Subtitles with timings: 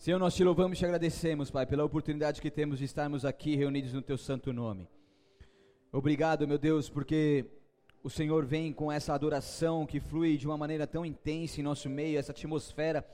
[0.00, 3.54] Senhor, nós te louvamos e te agradecemos, Pai, pela oportunidade que temos de estarmos aqui
[3.54, 4.88] reunidos no teu santo nome.
[5.92, 7.44] Obrigado, meu Deus, porque
[8.02, 11.90] o Senhor vem com essa adoração que flui de uma maneira tão intensa em nosso
[11.90, 13.06] meio, essa atmosfera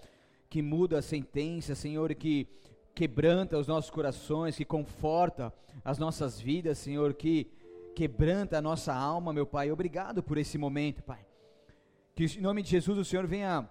[0.49, 2.47] que muda a sentença, Senhor, que
[2.95, 5.53] quebranta os nossos corações, que conforta
[5.85, 7.51] as nossas vidas, Senhor, que
[7.97, 9.73] quebranta a nossa alma, meu Pai.
[9.73, 11.27] Obrigado por esse momento, Pai.
[12.15, 13.69] Que em nome de Jesus o Senhor venha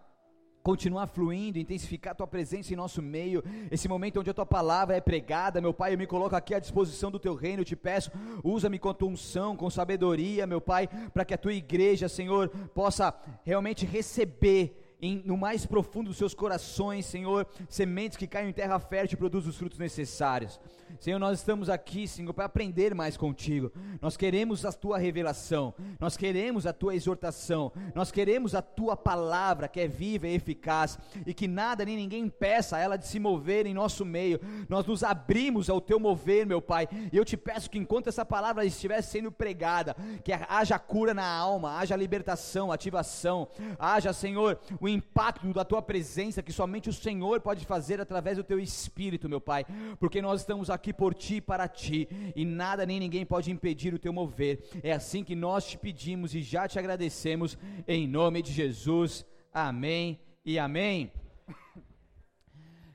[0.66, 4.98] continuar fluindo, intensificar a tua presença em nosso meio, esse momento onde a tua palavra
[4.98, 7.76] é pregada, meu Pai, eu me coloco aqui à disposição do teu reino, eu te
[7.76, 8.12] peço,
[8.44, 13.14] usa-me com tua unção, com sabedoria, meu Pai, para que a tua igreja, Senhor, possa
[13.44, 18.80] realmente receber em, no mais profundo dos seus corações, Senhor, sementes que caem em terra
[18.80, 20.60] fértil e produzem os frutos necessários.
[21.00, 23.72] Senhor, nós estamos aqui, Senhor, para aprender mais contigo.
[24.02, 29.68] Nós queremos a tua revelação, nós queremos a tua exortação, nós queremos a tua palavra
[29.68, 33.66] que é viva e eficaz e que nada nem ninguém impeça ela de se mover
[33.66, 34.40] em nosso meio.
[34.70, 38.26] Nós nos abrimos ao teu mover, meu Pai, e eu te peço que enquanto essa
[38.26, 44.88] palavra estiver sendo pregada, que haja cura na alma, haja libertação, ativação, haja, Senhor, o
[44.96, 49.42] impacto da tua presença que somente o Senhor pode fazer através do teu espírito, meu
[49.42, 49.66] Pai,
[50.00, 53.94] porque nós estamos aqui por ti e para ti, e nada nem ninguém pode impedir
[53.94, 54.68] o teu mover.
[54.82, 57.58] É assim que nós te pedimos e já te agradecemos,
[57.88, 59.26] em nome de Jesus.
[59.54, 61.12] Amém e amém.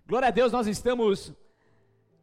[0.06, 1.33] Glória a Deus, nós estamos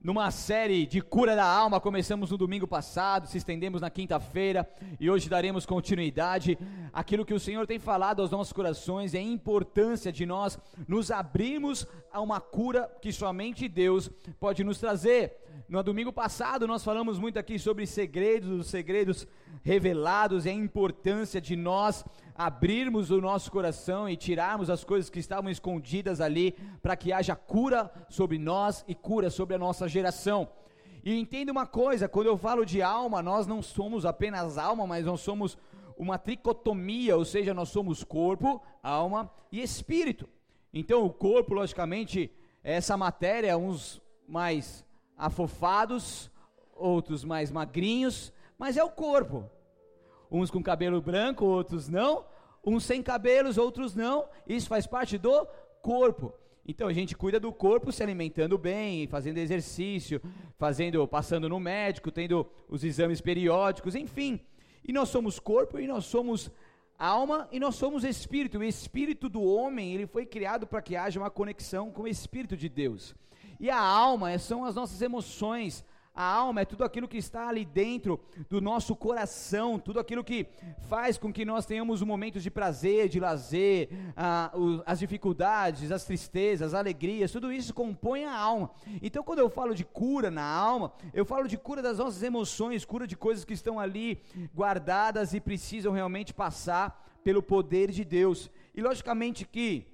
[0.07, 1.81] numa série de cura da alma.
[1.81, 4.65] Começamos no domingo passado, se estendemos na quinta-feira
[5.01, 6.57] e hoje daremos continuidade
[6.93, 11.11] àquilo que o Senhor tem falado aos nossos corações e a importância de nós nos
[11.11, 15.35] abrirmos a uma cura que somente Deus pode nos trazer.
[15.67, 19.27] No domingo passado nós falamos muito aqui sobre segredos, os segredos
[19.61, 22.05] revelados e a importância de nós
[22.37, 27.35] abrirmos o nosso coração e tirarmos as coisas que estavam escondidas ali, para que haja
[27.35, 30.47] cura sobre nós e cura sobre a nossa geração.
[31.03, 35.05] E entenda uma coisa: quando eu falo de alma, nós não somos apenas alma, mas
[35.05, 35.57] nós somos
[35.97, 40.29] uma tricotomia, ou seja, nós somos corpo, alma e espírito.
[40.71, 42.31] Então, o corpo, logicamente,
[42.63, 44.85] é essa matéria, uns mais
[45.17, 46.29] afofados,
[46.75, 49.49] outros mais magrinhos, mas é o corpo
[50.31, 52.25] uns com cabelo branco, outros não,
[52.65, 54.27] uns sem cabelos, outros não.
[54.47, 55.47] Isso faz parte do
[55.81, 56.33] corpo.
[56.67, 60.21] Então a gente cuida do corpo se alimentando bem, fazendo exercício,
[60.57, 64.41] fazendo, passando no médico, tendo os exames periódicos, enfim.
[64.85, 66.51] E nós somos corpo e nós somos
[66.99, 68.57] alma e nós somos espírito.
[68.57, 72.57] O espírito do homem, ele foi criado para que haja uma conexão com o espírito
[72.57, 73.15] de Deus.
[73.59, 75.85] E a alma são as nossas emoções,
[76.17, 78.19] a alma é tudo aquilo que está ali dentro
[78.49, 80.47] do nosso coração, tudo aquilo que
[80.89, 86.05] faz com que nós tenhamos momentos de prazer, de lazer, ah, o, as dificuldades, as
[86.05, 88.71] tristezas, as alegrias, tudo isso compõe a alma.
[88.99, 92.83] Então, quando eu falo de cura na alma, eu falo de cura das nossas emoções,
[92.83, 94.19] cura de coisas que estão ali
[94.55, 98.49] guardadas e precisam realmente passar pelo poder de Deus.
[98.73, 99.85] E logicamente que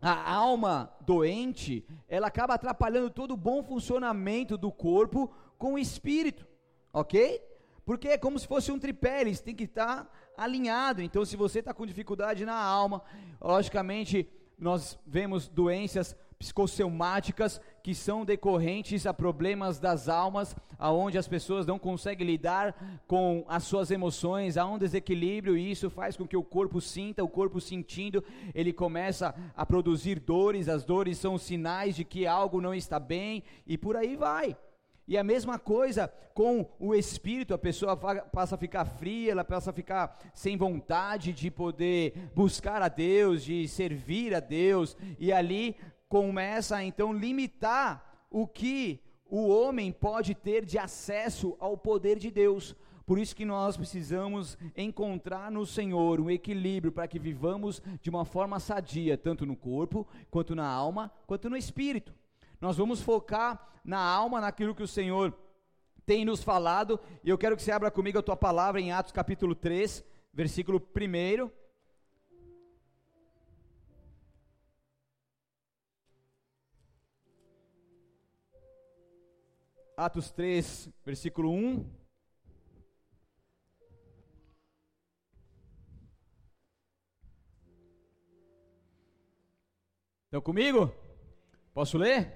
[0.00, 6.46] a alma doente, ela acaba atrapalhando todo o bom funcionamento do corpo com o espírito,
[6.92, 7.42] ok?
[7.84, 11.02] Porque é como se fosse um tripé, eles têm que estar alinhado.
[11.02, 13.02] Então, se você está com dificuldade na alma,
[13.40, 21.64] logicamente nós vemos doenças psicossomáticas que são decorrentes a problemas das almas, aonde as pessoas
[21.64, 26.36] não conseguem lidar com as suas emoções, há um desequilíbrio e isso faz com que
[26.36, 31.94] o corpo sinta, o corpo sentindo, ele começa a produzir dores, as dores são sinais
[31.94, 34.56] de que algo não está bem e por aí vai.
[35.06, 39.70] E a mesma coisa com o espírito, a pessoa passa a ficar fria, ela passa
[39.70, 45.76] a ficar sem vontade de poder buscar a Deus, de servir a Deus, e ali
[46.08, 52.30] começa a então limitar o que o homem pode ter de acesso ao poder de
[52.30, 52.76] Deus.
[53.04, 58.24] Por isso que nós precisamos encontrar no Senhor um equilíbrio para que vivamos de uma
[58.24, 62.12] forma sadia, tanto no corpo, quanto na alma, quanto no espírito.
[62.60, 65.32] Nós vamos focar na alma, naquilo que o Senhor
[66.04, 69.12] tem nos falado, e eu quero que você abra comigo a tua palavra em Atos
[69.12, 71.65] capítulo 3, versículo 1.
[79.98, 81.90] Atos 3, versículo 1.
[90.26, 90.94] Estão comigo?
[91.72, 92.30] Posso ler?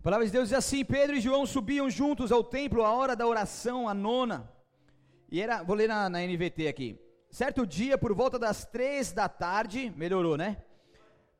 [0.00, 3.14] A palavra de Deus diz assim: Pedro e João subiam juntos ao templo à hora
[3.14, 4.52] da oração, a nona.
[5.30, 7.00] E era, vou ler na, na NVT aqui.
[7.30, 10.64] Certo dia, por volta das três da tarde, melhorou, né?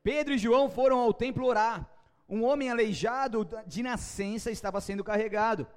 [0.01, 1.96] Pedro e João foram ao templo orar.
[2.29, 5.67] Um homem aleijado de nascença estava sendo carregado.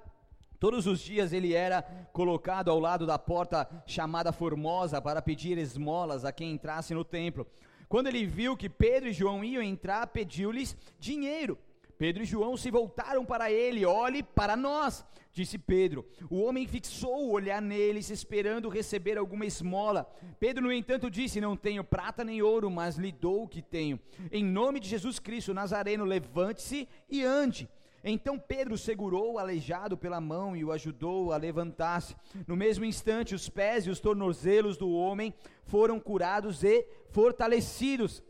[0.59, 1.81] Todos os dias ele era
[2.13, 7.47] colocado ao lado da porta chamada Formosa para pedir esmolas a quem entrasse no templo.
[7.89, 11.57] Quando ele viu que Pedro e João iam entrar, pediu-lhes dinheiro.
[12.01, 13.85] Pedro e João se voltaram para ele.
[13.85, 16.03] Olhe para nós, disse Pedro.
[16.31, 20.11] O homem fixou o olhar neles, esperando receber alguma esmola.
[20.39, 23.99] Pedro, no entanto, disse: Não tenho prata nem ouro, mas lhe dou o que tenho.
[24.31, 27.69] Em nome de Jesus Cristo Nazareno, levante-se e ande.
[28.03, 32.15] Então Pedro segurou o aleijado pela mão e o ajudou a levantar-se.
[32.47, 35.31] No mesmo instante, os pés e os tornozelos do homem
[35.65, 38.23] foram curados e fortalecidos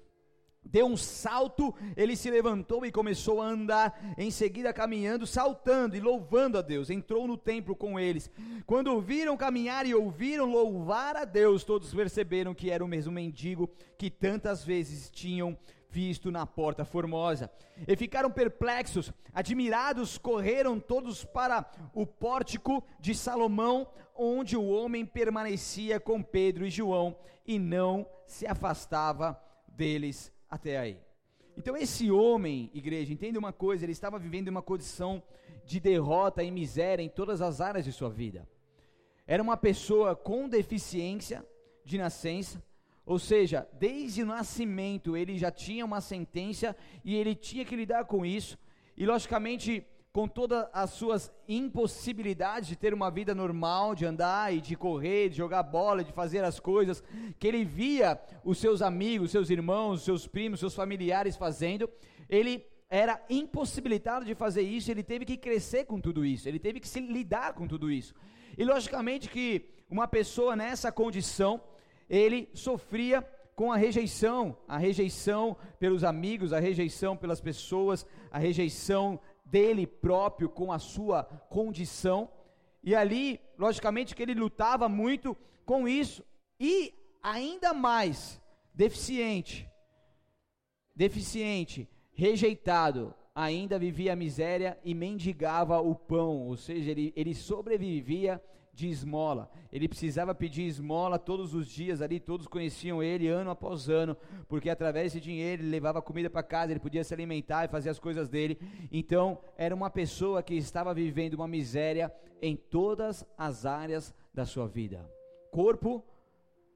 [0.63, 5.99] deu um salto, ele se levantou e começou a andar, em seguida caminhando, saltando e
[5.99, 6.89] louvando a Deus.
[6.89, 8.31] Entrou no templo com eles.
[8.65, 13.69] Quando viram caminhar e ouviram louvar a Deus, todos perceberam que era o mesmo mendigo
[13.97, 15.57] que tantas vezes tinham
[15.89, 17.51] visto na porta formosa.
[17.85, 25.99] E ficaram perplexos, admirados, correram todos para o pórtico de Salomão, onde o homem permanecia
[25.99, 29.37] com Pedro e João e não se afastava
[29.67, 30.99] deles até aí.
[31.57, 35.23] Então, esse homem, igreja, entenda uma coisa: ele estava vivendo uma condição
[35.65, 38.47] de derrota e miséria em todas as áreas de sua vida.
[39.25, 41.45] Era uma pessoa com deficiência
[41.85, 42.61] de nascença,
[43.05, 48.05] ou seja, desde o nascimento ele já tinha uma sentença e ele tinha que lidar
[48.05, 48.57] com isso,
[48.97, 54.59] e logicamente com todas as suas impossibilidades de ter uma vida normal, de andar e
[54.59, 57.01] de correr, de jogar bola, de fazer as coisas
[57.39, 61.89] que ele via os seus amigos, seus irmãos, seus primos, seus familiares fazendo,
[62.29, 66.81] ele era impossibilitado de fazer isso, ele teve que crescer com tudo isso, ele teve
[66.81, 68.13] que se lidar com tudo isso.
[68.57, 71.61] E logicamente que uma pessoa nessa condição,
[72.09, 73.25] ele sofria
[73.55, 79.19] com a rejeição, a rejeição pelos amigos, a rejeição pelas pessoas, a rejeição
[79.51, 82.29] dele próprio com a sua condição.
[82.81, 86.23] E ali, logicamente, que ele lutava muito com isso.
[86.59, 88.41] E ainda mais
[88.73, 89.69] deficiente,
[90.95, 98.41] deficiente, rejeitado, ainda vivia a miséria e mendigava o pão, ou seja, ele, ele sobrevivia
[98.73, 99.49] de esmola.
[99.71, 104.15] Ele precisava pedir esmola todos os dias ali, todos conheciam ele ano após ano,
[104.47, 107.89] porque através desse dinheiro ele levava comida para casa, ele podia se alimentar e fazer
[107.89, 108.57] as coisas dele.
[108.91, 114.67] Então, era uma pessoa que estava vivendo uma miséria em todas as áreas da sua
[114.67, 115.09] vida.
[115.51, 116.03] Corpo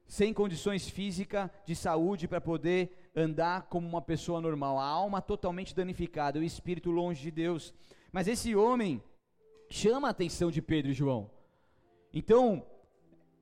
[0.06, 5.74] sem condições físicas de saúde para poder andar como uma pessoa normal, a alma totalmente
[5.74, 7.74] danificada, o espírito longe de Deus.
[8.12, 9.02] Mas esse homem
[9.68, 11.30] chama a atenção de Pedro e João.
[12.18, 12.66] Então,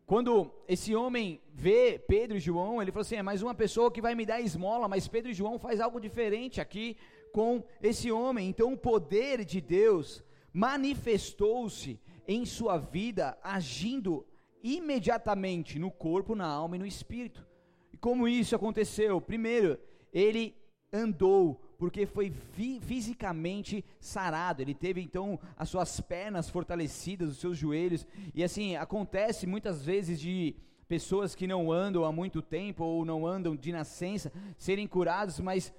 [0.05, 4.03] quando esse homem vê Pedro e João, ele falou assim: é mais uma pessoa que
[4.03, 6.97] vai me dar esmola, mas Pedro e João faz algo diferente aqui
[7.33, 8.49] com esse homem.
[8.49, 14.27] Então, o poder de Deus manifestou-se em sua vida, agindo
[14.61, 17.47] imediatamente no corpo, na alma e no espírito.
[17.93, 19.21] E como isso aconteceu?
[19.21, 19.79] Primeiro,
[20.13, 20.53] ele
[20.93, 24.63] andou porque foi fi fisicamente sarado.
[24.63, 28.07] Ele teve então as suas pernas fortalecidas, os seus joelhos.
[28.35, 30.57] E assim, acontece muitas vezes de
[30.89, 35.75] pessoas que não andam há muito tempo ou não andam de nascença serem curados, mas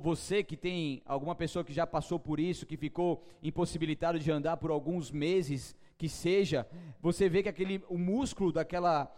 [0.00, 4.58] você que tem alguma pessoa que já passou por isso, que ficou impossibilitado de andar
[4.58, 6.68] por alguns meses, que seja,
[7.02, 9.12] você vê que aquele o músculo daquela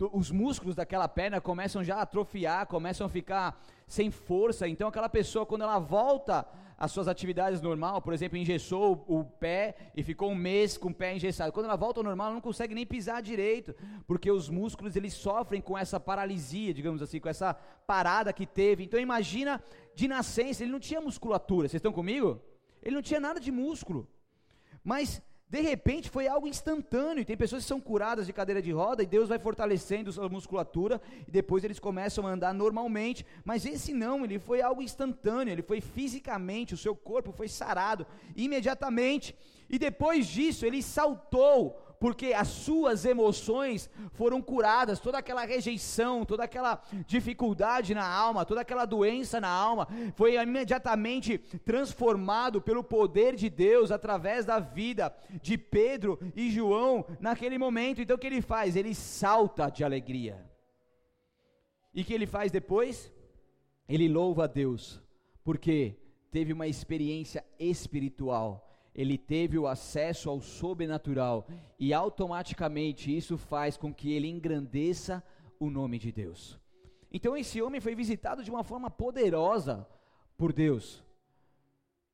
[0.00, 4.68] os músculos daquela perna começam já a atrofiar, começam a ficar sem força.
[4.68, 6.46] Então, aquela pessoa, quando ela volta
[6.78, 10.94] às suas atividades normal, por exemplo, engessou o pé e ficou um mês com o
[10.94, 11.52] pé engessado.
[11.52, 13.74] Quando ela volta ao normal, ela não consegue nem pisar direito,
[14.06, 17.52] porque os músculos eles sofrem com essa paralisia, digamos assim, com essa
[17.84, 18.84] parada que teve.
[18.84, 19.60] Então, imagina
[19.96, 21.66] de nascença, ele não tinha musculatura.
[21.66, 22.40] Vocês estão comigo?
[22.80, 24.08] Ele não tinha nada de músculo.
[24.84, 27.24] Mas de repente foi algo instantâneo.
[27.24, 31.00] Tem pessoas que são curadas de cadeira de roda e Deus vai fortalecendo sua musculatura
[31.26, 33.24] e depois eles começam a andar normalmente.
[33.44, 38.06] Mas esse não, ele foi algo instantâneo, ele foi fisicamente, o seu corpo foi sarado
[38.36, 39.34] imediatamente.
[39.70, 46.44] E depois disso ele saltou porque as suas emoções foram curadas, toda aquela rejeição, toda
[46.44, 53.50] aquela dificuldade na alma, toda aquela doença na alma, foi imediatamente transformado pelo poder de
[53.50, 58.00] Deus através da vida de Pedro e João naquele momento.
[58.00, 58.76] Então o que ele faz?
[58.76, 60.44] Ele salta de alegria.
[61.94, 63.12] E o que ele faz depois?
[63.88, 65.02] Ele louva a Deus,
[65.42, 65.96] porque
[66.30, 68.67] teve uma experiência espiritual
[68.98, 71.46] ele teve o acesso ao sobrenatural
[71.78, 75.22] e automaticamente isso faz com que ele engrandeça
[75.60, 76.58] o nome de Deus.
[77.12, 79.86] Então esse homem foi visitado de uma forma poderosa
[80.36, 81.00] por Deus.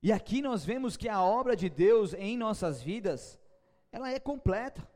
[0.03, 3.41] E aqui nós vemos que a obra de Deus em nossas vidas,
[3.91, 4.87] ela é completa.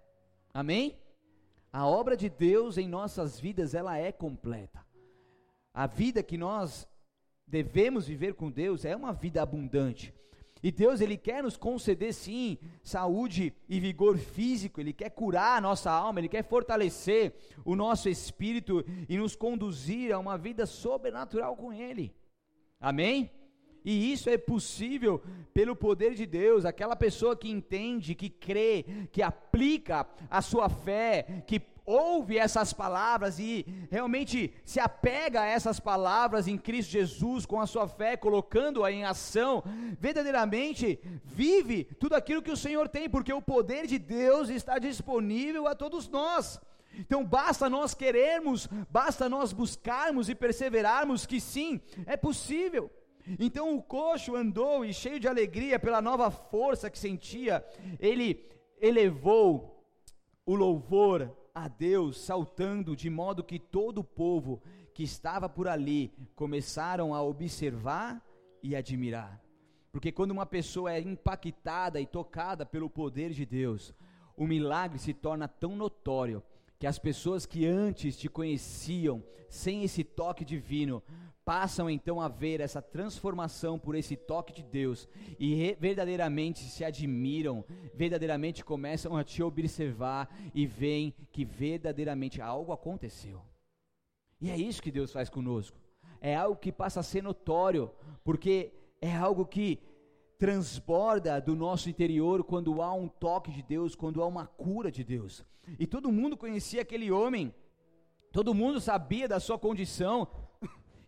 [0.52, 0.94] Amém?
[1.72, 4.84] A obra de Deus em nossas vidas, ela é completa.
[5.72, 6.86] A vida que nós
[7.46, 10.12] devemos viver com Deus é uma vida abundante.
[10.62, 15.60] E Deus, Ele quer nos conceder, sim, saúde e vigor físico, Ele quer curar a
[15.60, 17.34] nossa alma, Ele quer fortalecer
[17.64, 22.14] o nosso espírito e nos conduzir a uma vida sobrenatural com Ele.
[22.80, 23.30] Amém?
[23.84, 25.22] E isso é possível
[25.54, 31.42] pelo poder de Deus, aquela pessoa que entende, que crê, que aplica a sua fé,
[31.46, 37.58] que ouve essas palavras e realmente se apega a essas palavras em Cristo Jesus com
[37.58, 39.64] a sua fé, colocando-a em ação,
[39.98, 45.66] verdadeiramente vive tudo aquilo que o Senhor tem, porque o poder de Deus está disponível
[45.66, 46.60] a todos nós.
[46.98, 52.90] Então basta nós querermos, basta nós buscarmos e perseverarmos que sim, é possível.
[53.38, 57.64] Então o coxo andou e cheio de alegria pela nova força que sentia,
[57.98, 58.46] ele
[58.78, 59.86] elevou
[60.44, 64.62] o louvor a Deus, saltando, de modo que todo o povo
[64.94, 68.24] que estava por ali começaram a observar
[68.62, 69.42] e admirar.
[69.92, 73.94] Porque quando uma pessoa é impactada e tocada pelo poder de Deus,
[74.36, 76.42] o milagre se torna tão notório
[76.78, 81.02] que as pessoas que antes te conheciam sem esse toque divino
[81.48, 85.08] passam então a ver essa transformação por esse toque de Deus
[85.40, 87.64] e verdadeiramente se admiram,
[87.94, 93.40] verdadeiramente começam a te observar e veem que verdadeiramente algo aconteceu.
[94.38, 95.78] E é isso que Deus faz conosco.
[96.20, 97.90] É algo que passa a ser notório,
[98.22, 99.80] porque é algo que
[100.36, 105.02] transborda do nosso interior quando há um toque de Deus, quando há uma cura de
[105.02, 105.46] Deus.
[105.78, 107.54] E todo mundo conhecia aquele homem,
[108.32, 110.28] todo mundo sabia da sua condição,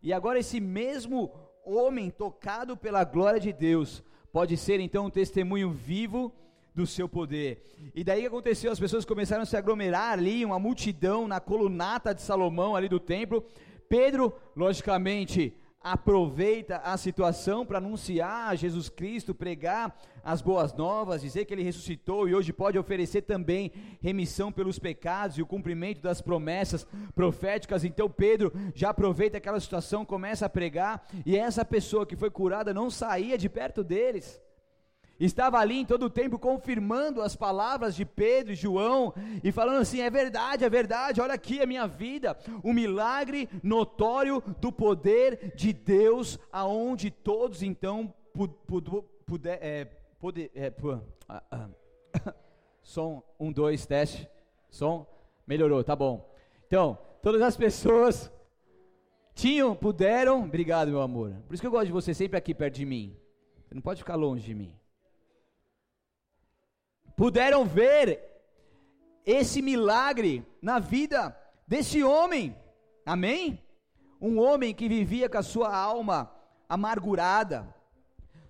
[0.03, 1.31] e agora esse mesmo
[1.65, 4.03] homem tocado pela glória de Deus
[4.33, 6.33] pode ser então um testemunho vivo
[6.75, 7.67] do seu poder.
[7.95, 8.71] E daí que aconteceu?
[8.71, 13.01] As pessoas começaram a se aglomerar ali, uma multidão na colunata de Salomão ali do
[13.01, 13.45] templo.
[13.89, 21.55] Pedro, logicamente, aproveita a situação para anunciar Jesus Cristo, pregar as boas novas, dizer que
[21.55, 23.73] ele ressuscitou e hoje pode oferecer também
[24.03, 27.83] remissão pelos pecados e o cumprimento das promessas proféticas.
[27.83, 32.75] Então Pedro já aproveita aquela situação, começa a pregar e essa pessoa que foi curada
[32.75, 34.41] não saía de perto deles
[35.25, 39.13] estava ali em todo o tempo confirmando as palavras de Pedro e João
[39.45, 44.43] e falando assim: é verdade, é verdade, olha aqui a minha vida, o milagre notório
[44.59, 48.13] do poder de Deus, aonde todos então
[49.27, 49.87] puder, é,
[50.55, 50.73] é,
[51.29, 52.35] ah, ah.
[52.83, 54.27] som, um, dois, teste,
[54.71, 55.07] som,
[55.47, 56.35] melhorou, tá bom.
[56.67, 58.33] Então, todas as pessoas
[59.35, 62.77] tinham, puderam, obrigado meu amor, por isso que eu gosto de você sempre aqui perto
[62.77, 63.17] de mim,
[63.67, 64.80] você não pode ficar longe de mim
[67.17, 68.31] puderam ver
[69.25, 71.37] esse milagre na vida
[71.67, 72.57] desse homem,
[73.05, 73.63] amém?
[74.21, 76.31] Um homem que vivia com a sua alma
[76.69, 77.75] amargurada.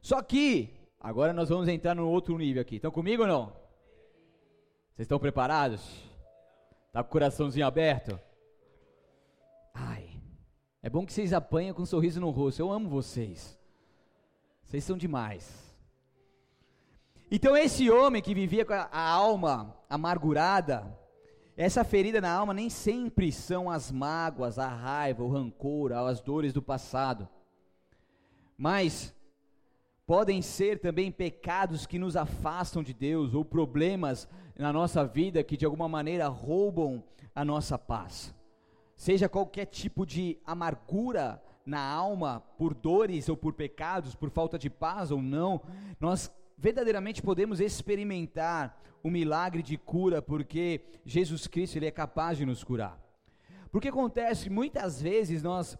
[0.00, 2.76] Só que, agora nós vamos entrar no outro nível aqui.
[2.76, 3.46] Estão comigo ou não?
[4.94, 5.80] Vocês estão preparados?
[6.92, 8.18] Tá com o coraçãozinho aberto?
[9.72, 10.10] Ai,
[10.82, 12.60] é bom que vocês apanham com um sorriso no rosto.
[12.60, 13.58] Eu amo vocês.
[14.64, 15.69] Vocês são demais.
[17.32, 20.98] Então, esse homem que vivia com a, alma amargurada,
[21.56, 26.52] essa ferida na alma nem sempre são as mágoas, a raiva, o rancor, as dores
[26.52, 27.28] do passado,
[28.58, 29.14] mas
[30.04, 35.56] podem ser também pecados que nos afastam de Deus ou problemas na nossa vida que
[35.56, 37.00] de alguma maneira roubam
[37.32, 38.34] a nossa paz.
[38.96, 44.68] Seja qualquer tipo de amargura na alma por dores ou por pecados, por falta de
[44.68, 45.60] paz ou não,
[46.00, 46.28] nós
[46.60, 52.62] verdadeiramente podemos experimentar o milagre de cura, porque Jesus Cristo ele é capaz de nos
[52.62, 53.00] curar.
[53.72, 55.78] Porque acontece muitas vezes nós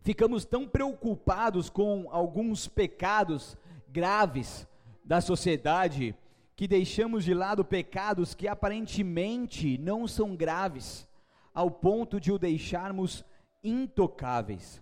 [0.00, 3.56] ficamos tão preocupados com alguns pecados
[3.88, 4.66] graves
[5.04, 6.14] da sociedade
[6.56, 11.06] que deixamos de lado pecados que aparentemente não são graves,
[11.52, 13.24] ao ponto de o deixarmos
[13.62, 14.80] intocáveis.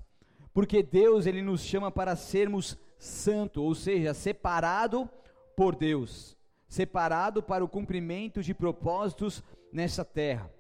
[0.55, 5.09] Porque Deus ele nos chama para sermos santo, ou seja, separado
[5.57, 6.37] por Deus,
[6.69, 10.51] separado para o cumprimento de propósitos nessa terra.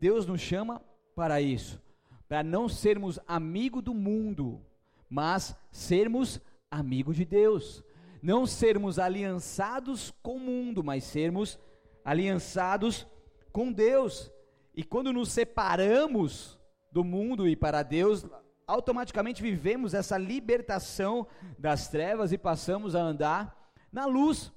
[0.00, 0.82] Deus nos chama
[1.14, 1.80] para isso,
[2.28, 4.60] para não sermos amigo do mundo,
[5.08, 7.82] mas sermos amigo de Deus.
[8.22, 11.58] Não sermos aliançados com o mundo, mas sermos
[12.04, 13.06] aliançados
[13.52, 14.30] com Deus.
[14.74, 16.58] E quando nos separamos
[16.90, 18.26] do mundo e para Deus,
[18.66, 21.26] automaticamente vivemos essa libertação
[21.58, 24.52] das trevas e passamos a andar na luz.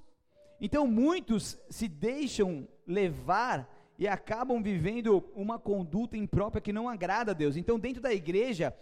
[0.60, 3.68] Então muitos se deixam levar
[4.00, 7.54] e acabam vivendo uma conduta imprópria que não agrada a Deus.
[7.54, 8.74] Então, dentro da igreja,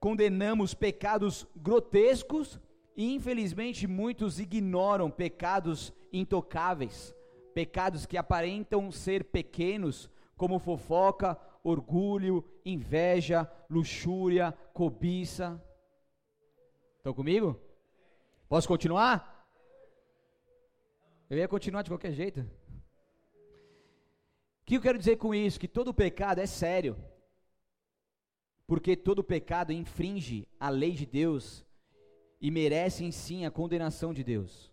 [0.00, 2.58] condenamos pecados grotescos
[2.96, 7.14] e, infelizmente, muitos ignoram pecados intocáveis,
[7.52, 10.08] pecados que aparentam ser pequenos,
[10.38, 15.62] como fofoca, orgulho, inveja, luxúria, cobiça.
[16.98, 17.60] Estão comigo?
[18.48, 19.46] Posso continuar?
[21.28, 22.40] Eu ia continuar de qualquer jeito.
[22.40, 22.46] O
[24.64, 25.58] que eu quero dizer com isso?
[25.58, 26.96] Que todo pecado é sério.
[28.66, 31.64] Porque todo pecado infringe a lei de Deus
[32.40, 34.72] e merece sim a condenação de Deus.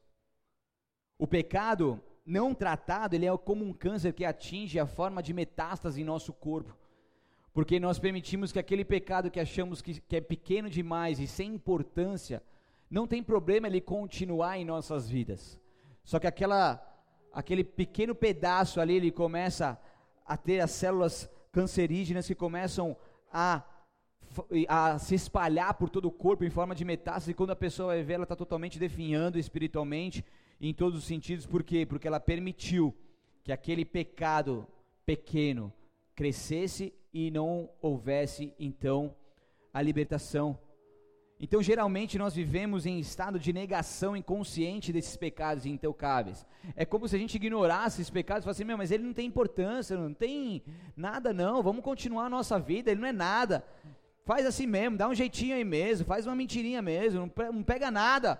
[1.17, 6.01] O pecado não tratado, ele é como um câncer que atinge a forma de metástase
[6.01, 6.77] em nosso corpo.
[7.53, 11.53] Porque nós permitimos que aquele pecado que achamos que, que é pequeno demais e sem
[11.53, 12.43] importância,
[12.89, 15.59] não tem problema ele continuar em nossas vidas.
[16.03, 16.81] Só que aquela,
[17.33, 19.79] aquele pequeno pedaço ali, ele começa
[20.25, 22.95] a ter as células cancerígenas que começam
[23.31, 23.63] a,
[24.67, 27.93] a se espalhar por todo o corpo em forma de metástase, e quando a pessoa
[27.93, 30.23] vai ver, ela está totalmente definhando espiritualmente,
[30.61, 31.85] em todos os sentidos, por quê?
[31.85, 32.93] Porque ela permitiu
[33.43, 34.67] que aquele pecado
[35.05, 35.73] pequeno
[36.13, 39.15] crescesse e não houvesse então
[39.73, 40.57] a libertação.
[41.41, 46.45] Então, geralmente, nós vivemos em estado de negação inconsciente desses pecados intocáveis.
[46.75, 49.25] É como se a gente ignorasse esses pecados e falasse, meu, mas ele não tem
[49.25, 50.61] importância, não tem
[50.97, 53.63] nada não, vamos continuar a nossa vida, ele não é nada.
[54.25, 58.39] Faz assim mesmo, dá um jeitinho aí mesmo, faz uma mentirinha mesmo, não pega nada.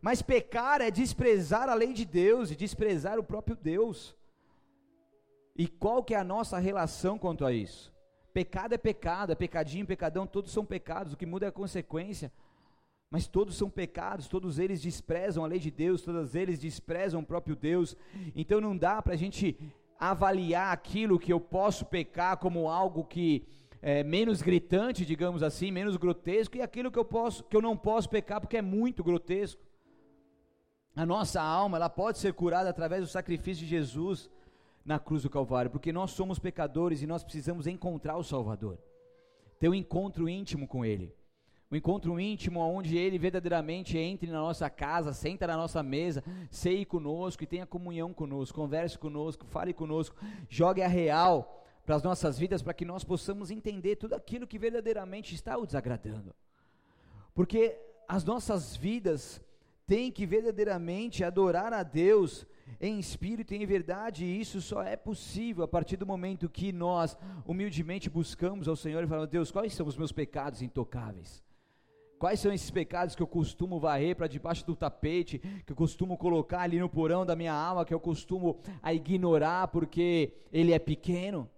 [0.00, 4.16] Mas pecar é desprezar a lei de Deus e desprezar o próprio Deus.
[5.54, 7.92] E qual que é a nossa relação quanto a isso?
[8.32, 12.32] Pecado é pecado, é pecadinho, pecadão, todos são pecados, o que muda é a consequência.
[13.10, 17.26] Mas todos são pecados, todos eles desprezam a lei de Deus, todos eles desprezam o
[17.26, 17.94] próprio Deus.
[18.34, 19.58] Então não dá para a gente
[19.98, 23.46] avaliar aquilo que eu posso pecar como algo que
[23.82, 27.76] é menos gritante, digamos assim, menos grotesco, e aquilo que eu posso, que eu não
[27.76, 29.60] posso pecar porque é muito grotesco.
[30.96, 34.30] A nossa alma, ela pode ser curada através do sacrifício de Jesus
[34.84, 38.78] na cruz do Calvário, porque nós somos pecadores e nós precisamos encontrar o Salvador.
[39.58, 41.14] Ter um encontro íntimo com Ele.
[41.70, 46.84] Um encontro íntimo onde Ele verdadeiramente entre na nossa casa, senta na nossa mesa, seie
[46.84, 50.16] conosco e tenha comunhão conosco, converse conosco, fale conosco,
[50.48, 54.58] jogue a real para as nossas vidas, para que nós possamos entender tudo aquilo que
[54.58, 56.34] verdadeiramente está o desagradando.
[57.34, 59.40] Porque as nossas vidas
[59.86, 62.46] tem que verdadeiramente adorar a Deus
[62.80, 66.72] em espírito e em verdade, e isso só é possível a partir do momento que
[66.72, 71.42] nós humildemente buscamos ao Senhor e falamos: Deus, quais são os meus pecados intocáveis?
[72.18, 76.16] Quais são esses pecados que eu costumo varrer para debaixo do tapete, que eu costumo
[76.16, 80.78] colocar ali no porão da minha alma, que eu costumo a ignorar porque ele é
[80.78, 81.50] pequeno?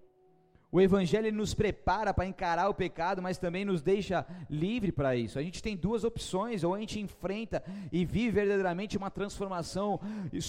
[0.74, 5.38] O Evangelho nos prepara para encarar o pecado, mas também nos deixa livre para isso.
[5.38, 10.00] A gente tem duas opções: ou a gente enfrenta e vive verdadeiramente uma transformação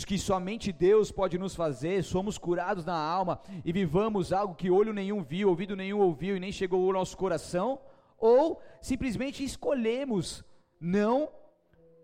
[0.07, 4.93] que somente Deus pode nos fazer, somos curados na alma e vivamos algo que olho
[4.93, 7.79] nenhum viu, ouvido nenhum ouviu e nem chegou ao nosso coração,
[8.17, 10.43] ou simplesmente escolhemos
[10.81, 11.29] não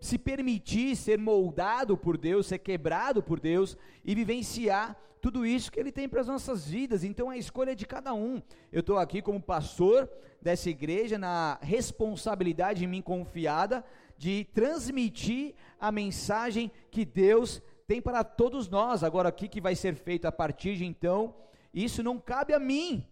[0.00, 5.78] se permitir ser moldado por Deus, ser quebrado por Deus e vivenciar tudo isso que
[5.78, 7.04] Ele tem para as nossas vidas.
[7.04, 8.42] Então a escolha é de cada um.
[8.72, 10.10] Eu estou aqui como pastor
[10.42, 13.84] dessa igreja, na responsabilidade em mim confiada
[14.18, 19.04] de transmitir a mensagem que Deus tem para todos nós.
[19.04, 21.36] Agora, o que vai ser feito a partir de então,
[21.72, 23.06] isso não cabe a mim.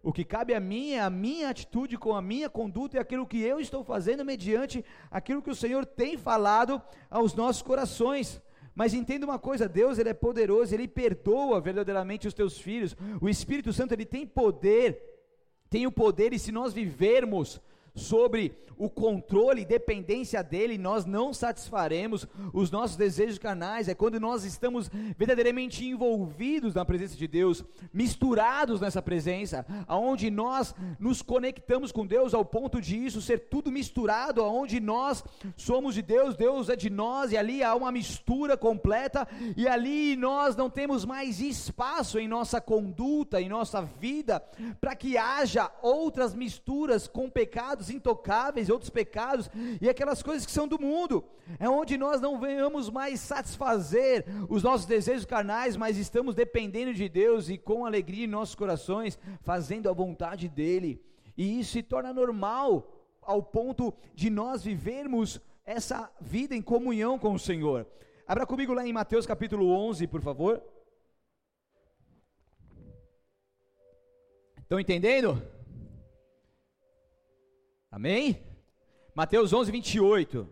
[0.00, 3.26] O que cabe a mim é a minha atitude com a minha conduta e aquilo
[3.26, 8.40] que eu estou fazendo mediante aquilo que o Senhor tem falado aos nossos corações.
[8.74, 12.96] Mas entenda uma coisa, Deus ele é poderoso, ele perdoa verdadeiramente os teus filhos.
[13.20, 15.02] O Espírito Santo ele tem poder,
[15.68, 17.60] tem o poder e se nós vivermos
[17.94, 23.88] sobre o controle e dependência dele, nós não satisfaremos os nossos desejos carnais.
[23.88, 30.74] É quando nós estamos verdadeiramente envolvidos na presença de Deus, misturados nessa presença, aonde nós
[30.98, 35.22] nos conectamos com Deus ao ponto de isso ser tudo misturado, aonde nós
[35.56, 40.16] somos de Deus, Deus é de nós e ali há uma mistura completa e ali
[40.16, 44.42] nós não temos mais espaço em nossa conduta, em nossa vida,
[44.80, 50.52] para que haja outras misturas com pecados pecados intocáveis, outros pecados e aquelas coisas que
[50.52, 51.24] são do mundo.
[51.58, 57.08] É onde nós não venhamos mais satisfazer os nossos desejos carnais, mas estamos dependendo de
[57.08, 61.02] Deus e com alegria em nossos corações, fazendo a vontade dele.
[61.36, 62.88] E isso se torna normal
[63.20, 67.86] ao ponto de nós vivermos essa vida em comunhão com o Senhor.
[68.26, 70.62] Abra comigo lá em Mateus capítulo 11, por favor.
[74.62, 75.42] Estão entendendo?
[77.92, 78.42] Amém?
[79.14, 80.48] Mateus 11, 28.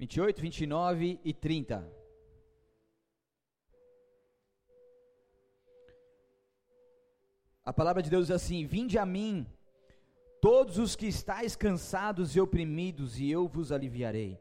[0.00, 1.88] 28, 29 e 30.
[7.64, 9.46] A palavra de Deus diz assim: Vinde a mim,
[10.40, 14.40] todos os que estáis cansados e oprimidos, e eu vos aliviarei.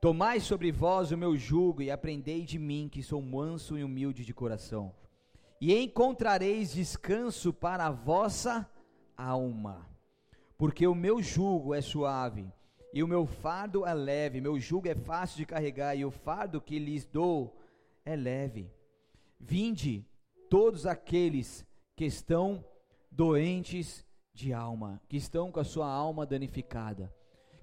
[0.00, 4.24] Tomai sobre vós o meu jugo e aprendei de mim, que sou manso e humilde
[4.24, 4.92] de coração,
[5.60, 8.68] e encontrareis descanso para a vossa
[9.16, 9.88] alma,
[10.58, 12.50] porque o meu jugo é suave
[12.92, 16.60] e o meu fardo é leve, meu jugo é fácil de carregar e o fardo
[16.60, 17.56] que lhes dou
[18.04, 18.70] é leve.
[19.38, 20.06] Vinde,
[20.48, 22.64] todos aqueles que estão
[23.10, 27.12] doentes de alma, que estão com a sua alma danificada,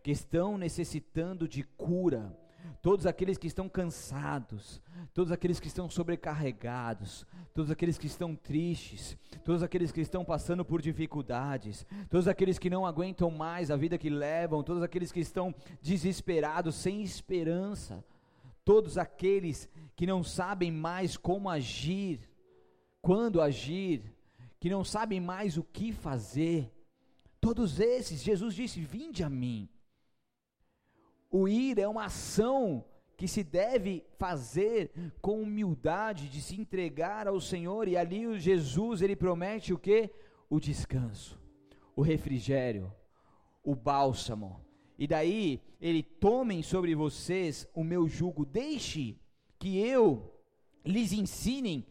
[0.02, 2.36] que estão necessitando de cura,
[2.82, 4.82] todos aqueles que estão cansados,
[5.14, 10.66] todos aqueles que estão sobrecarregados, todos aqueles que estão tristes, todos aqueles que estão passando
[10.66, 15.20] por dificuldades, todos aqueles que não aguentam mais a vida que levam, todos aqueles que
[15.20, 18.04] estão desesperados, sem esperança,
[18.66, 22.30] todos aqueles que não sabem mais como agir,
[23.02, 24.14] quando agir,
[24.60, 26.72] que não sabem mais o que fazer,
[27.42, 29.68] todos esses, Jesus disse: Vinde a mim.
[31.36, 32.86] O ir é uma ação
[33.18, 39.16] que se deve fazer com humildade, de se entregar ao Senhor, e ali Jesus, ele
[39.16, 40.12] promete o que?
[40.48, 41.42] O descanso,
[41.96, 42.94] o refrigério,
[43.64, 44.64] o bálsamo.
[44.96, 49.20] E daí, ele tomem sobre vocês o meu jugo, deixe
[49.58, 50.40] que eu
[50.86, 51.84] lhes ensinem,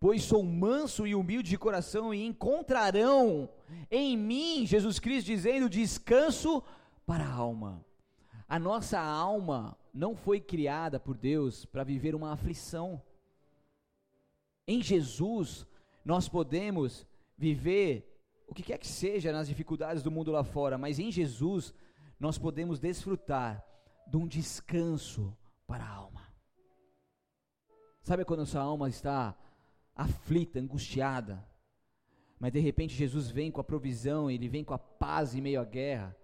[0.00, 3.48] pois sou manso e humilde de coração, e encontrarão
[3.88, 6.64] em mim, Jesus Cristo dizendo, descanso
[7.06, 7.86] para a alma.
[8.48, 13.02] A nossa alma não foi criada por Deus para viver uma aflição.
[14.66, 15.66] Em Jesus,
[16.04, 17.06] nós podemos
[17.36, 21.74] viver o que quer que seja nas dificuldades do mundo lá fora, mas em Jesus,
[22.18, 23.62] nós podemos desfrutar
[24.06, 26.26] de um descanso para a alma.
[28.02, 29.36] Sabe quando a sua alma está
[29.94, 31.46] aflita, angustiada,
[32.40, 35.60] mas de repente Jesus vem com a provisão, ele vem com a paz em meio
[35.60, 36.16] à guerra,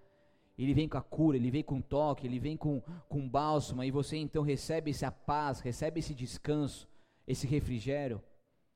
[0.57, 3.91] ele vem com a cura, ele vem com toque, ele vem com, com bálsamo, e
[3.91, 6.89] você então recebe essa paz, recebe esse descanso,
[7.27, 8.23] esse refrigério.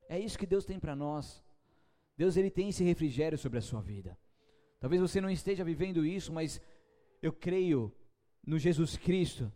[0.08, 1.42] É isso que Deus tem para nós.
[2.16, 4.18] Deus ele tem esse refrigério sobre a sua vida.
[4.80, 6.60] Talvez você não esteja vivendo isso, mas
[7.22, 7.92] eu creio
[8.44, 9.52] no Jesus Cristo,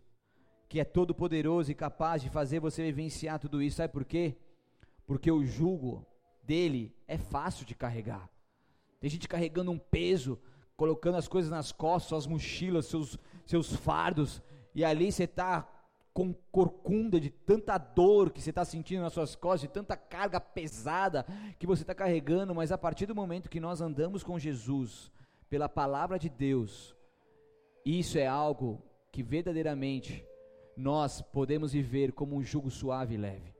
[0.69, 3.77] que é todo poderoso e capaz de fazer você vivenciar tudo isso.
[3.77, 4.37] Sabe por quê?
[5.05, 6.05] Porque o jugo
[6.41, 8.29] dele é fácil de carregar.
[8.99, 10.39] Tem gente carregando um peso
[10.75, 14.41] colocando as coisas nas costas, suas mochilas, seus, seus fardos,
[14.73, 15.69] e ali você está
[16.13, 20.39] com corcunda de tanta dor que você está sentindo nas suas costas, de tanta carga
[20.39, 21.25] pesada
[21.57, 25.11] que você está carregando, mas a partir do momento que nós andamos com Jesus,
[25.49, 26.95] pela palavra de Deus,
[27.85, 28.81] isso é algo
[29.11, 30.23] que verdadeiramente
[30.77, 33.52] nós podemos viver como um jugo suave e leve.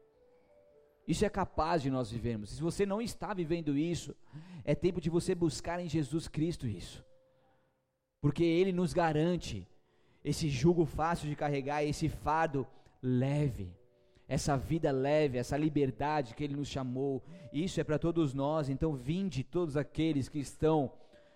[1.07, 2.51] Isso é capaz de nós vivermos.
[2.51, 4.15] Se você não está vivendo isso,
[4.63, 7.03] é tempo de você buscar em Jesus Cristo isso.
[8.21, 9.67] Porque Ele nos garante
[10.23, 12.65] esse jugo fácil de carregar, esse fardo
[13.01, 13.75] leve,
[14.29, 17.21] essa vida leve, essa liberdade que Ele nos chamou.
[17.51, 18.69] Isso é para todos nós.
[18.69, 20.93] Então, vinde todos aqueles que estão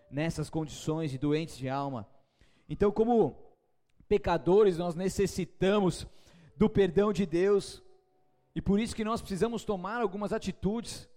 [0.10, 2.08] nessas condições de doentes de alma.
[2.70, 3.36] Então, como
[4.08, 6.08] pecadores, nós necessitamos
[6.56, 7.84] do perdão de Deus
[8.58, 11.08] e por isso que nós precisamos tomar algumas atitudes,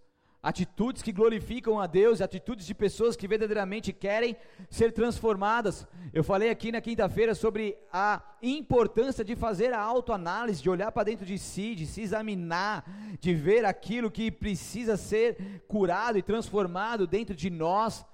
[0.42, 4.36] atitudes que glorificam a Deus, atitudes de pessoas que verdadeiramente querem
[4.68, 5.86] ser transformadas.
[6.12, 11.04] Eu falei aqui na quinta-feira sobre a importância de fazer a autoanálise, de olhar para
[11.04, 12.84] dentro de si, de se examinar,
[13.18, 18.04] de ver aquilo que precisa ser curado e transformado dentro de nós.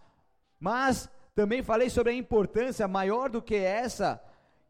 [0.60, 4.22] Mas também falei sobre a importância maior do que essa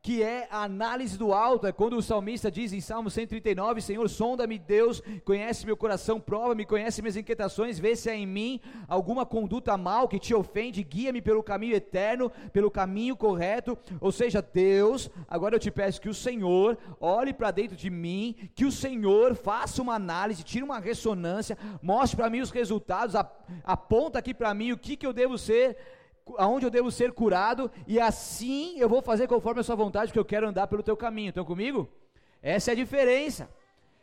[0.06, 4.08] que é a análise do alto, é quando o salmista diz em Salmo 139, Senhor,
[4.08, 9.26] sonda-me Deus, conhece meu coração, prova-me, conhece minhas inquietações, vê se há em mim alguma
[9.26, 15.10] conduta mal que te ofende, guia-me pelo caminho eterno, pelo caminho correto, ou seja, Deus,
[15.26, 19.34] agora eu te peço que o Senhor olhe para dentro de mim, que o Senhor
[19.34, 23.16] faça uma análise, tire uma ressonância, mostre para mim os resultados,
[23.64, 25.76] aponta aqui para mim o que, que eu devo ser,
[26.36, 30.18] aonde eu devo ser curado, e assim eu vou fazer conforme a sua vontade, porque
[30.18, 31.28] eu quero andar pelo teu caminho.
[31.28, 31.88] Estão comigo?
[32.42, 33.48] Essa é a diferença.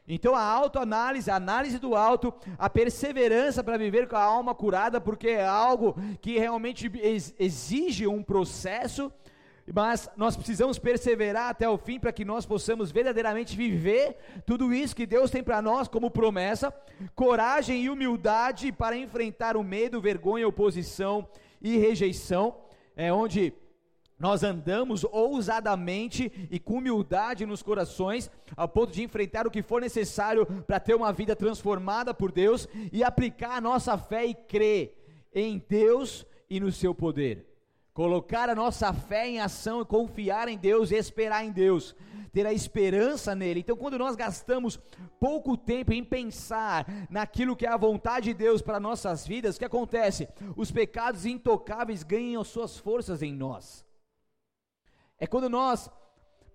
[0.07, 4.99] Então a autoanálise, a análise do alto, a perseverança para viver com a alma curada,
[4.99, 6.91] porque é algo que realmente
[7.39, 9.11] exige um processo,
[9.73, 14.93] mas nós precisamos perseverar até o fim para que nós possamos verdadeiramente viver tudo isso
[14.93, 16.73] que Deus tem para nós como promessa,
[17.15, 21.25] coragem e humildade para enfrentar o medo, vergonha, oposição
[21.63, 22.55] e rejeição,
[22.95, 23.53] é onde
[24.19, 29.81] nós andamos ousadamente e com humildade nos corações, ao ponto de enfrentar o que for
[29.81, 34.97] necessário para ter uma vida transformada por Deus e aplicar a nossa fé e crer
[35.33, 37.49] em Deus e no seu poder.
[37.93, 41.95] Colocar a nossa fé em ação e confiar em Deus e esperar em Deus,
[42.33, 43.59] ter a esperança nele.
[43.59, 44.77] Então, quando nós gastamos
[45.19, 49.59] pouco tempo em pensar naquilo que é a vontade de Deus para nossas vidas, o
[49.59, 50.27] que acontece?
[50.57, 53.85] Os pecados intocáveis ganham suas forças em nós.
[55.19, 55.91] É quando nós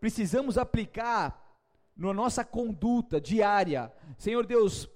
[0.01, 1.57] precisamos aplicar
[1.97, 4.89] na nossa conduta diária, Senhor Deus,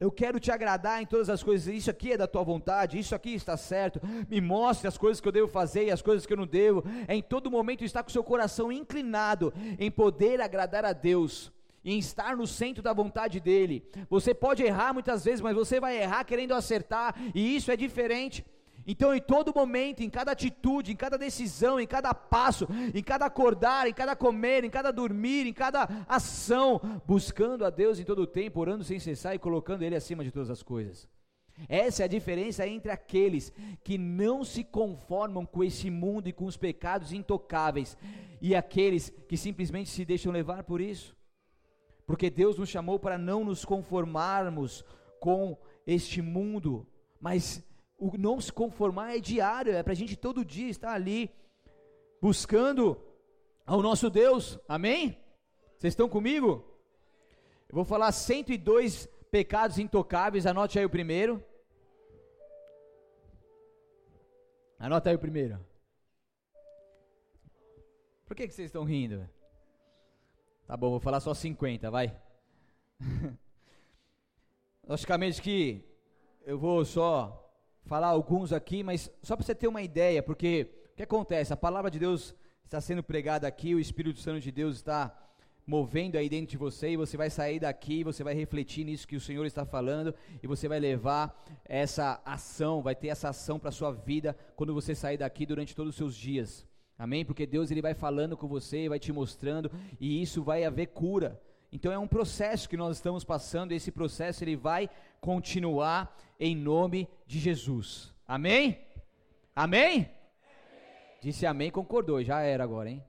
[0.00, 3.14] eu quero te agradar em todas as coisas, isso aqui é da tua vontade, isso
[3.14, 6.32] aqui está certo, me mostre as coisas que eu devo fazer e as coisas que
[6.32, 10.40] eu não devo, é em todo momento estar com o seu coração inclinado em poder
[10.40, 11.52] agradar a Deus,
[11.84, 13.84] em estar no centro da vontade dEle.
[14.08, 18.44] Você pode errar muitas vezes, mas você vai errar querendo acertar, e isso é diferente.
[18.86, 23.26] Então, em todo momento, em cada atitude, em cada decisão, em cada passo, em cada
[23.26, 28.22] acordar, em cada comer, em cada dormir, em cada ação, buscando a Deus em todo
[28.22, 31.08] o tempo, orando sem cessar e colocando Ele acima de todas as coisas.
[31.68, 33.52] Essa é a diferença entre aqueles
[33.84, 37.96] que não se conformam com esse mundo e com os pecados intocáveis
[38.40, 41.16] e aqueles que simplesmente se deixam levar por isso.
[42.06, 44.84] Porque Deus nos chamou para não nos conformarmos
[45.20, 46.86] com este mundo,
[47.20, 47.62] mas
[48.00, 51.30] o não se conformar é diário, é para a gente todo dia estar ali
[52.20, 52.98] buscando
[53.66, 55.18] ao nosso Deus, amém?
[55.76, 56.64] Vocês estão comigo?
[57.68, 61.44] Eu vou falar 102 pecados intocáveis, anote aí o primeiro.
[64.78, 65.60] Anota aí o primeiro.
[68.24, 69.28] Por que, que vocês estão rindo?
[70.66, 72.16] Tá bom, vou falar só 50, vai.
[74.88, 75.84] Logicamente que
[76.42, 77.49] eu vou só
[77.90, 81.52] falar alguns aqui, mas só para você ter uma ideia, porque o que acontece?
[81.52, 85.12] A palavra de Deus está sendo pregada aqui, o Espírito Santo de Deus está
[85.66, 89.16] movendo aí dentro de você e você vai sair daqui, você vai refletir nisso que
[89.16, 93.72] o Senhor está falando e você vai levar essa ação, vai ter essa ação para
[93.72, 96.64] sua vida quando você sair daqui durante todos os seus dias.
[96.96, 97.24] Amém?
[97.24, 101.40] Porque Deus ele vai falando com você, vai te mostrando e isso vai haver cura.
[101.72, 106.56] Então é um processo que nós estamos passando, e esse processo ele vai continuar em
[106.56, 108.12] nome de Jesus.
[108.26, 108.84] Amém?
[109.54, 110.10] Amém?
[111.22, 113.04] Disse amém, concordou, já era agora, hein?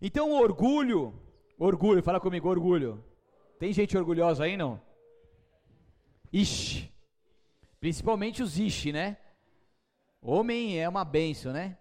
[0.00, 1.14] Então o orgulho,
[1.56, 3.04] orgulho, fala comigo, orgulho.
[3.60, 4.82] Tem gente orgulhosa aí, não?
[6.32, 6.92] Ixi.
[7.78, 9.18] Principalmente os ixi, né?
[10.20, 11.78] Homem é uma benção, né?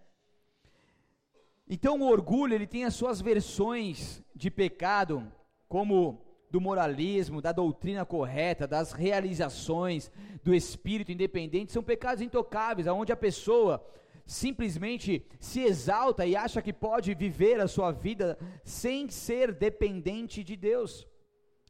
[1.67, 5.31] Então o orgulho, ele tem as suas versões de pecado,
[5.67, 10.11] como do moralismo, da doutrina correta, das realizações,
[10.43, 13.83] do espírito independente, são pecados intocáveis, aonde a pessoa
[14.25, 20.55] simplesmente se exalta e acha que pode viver a sua vida sem ser dependente de
[20.55, 21.07] Deus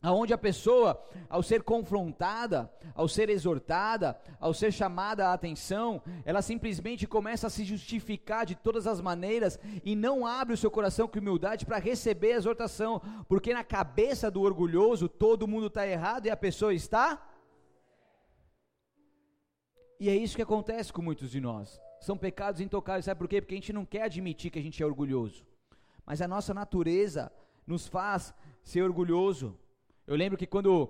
[0.02, 6.42] aonde a pessoa, ao ser confrontada, ao ser exortada, ao ser chamada a atenção, ela
[6.42, 11.08] simplesmente começa a se justificar de todas as maneiras e não abre o seu coração
[11.08, 16.26] com humildade para receber a exortação, porque na cabeça do orgulhoso todo mundo está errado
[16.26, 17.22] e a pessoa está.
[20.00, 21.80] E é isso que acontece com muitos de nós.
[22.00, 23.40] São pecados intocáveis, sabe por quê?
[23.40, 25.46] Porque a gente não quer admitir que a gente é orgulhoso.
[26.04, 27.32] Mas a nossa natureza
[27.68, 28.34] nos faz
[28.64, 29.60] ser orgulhoso.
[30.12, 30.90] Eu lembro que quando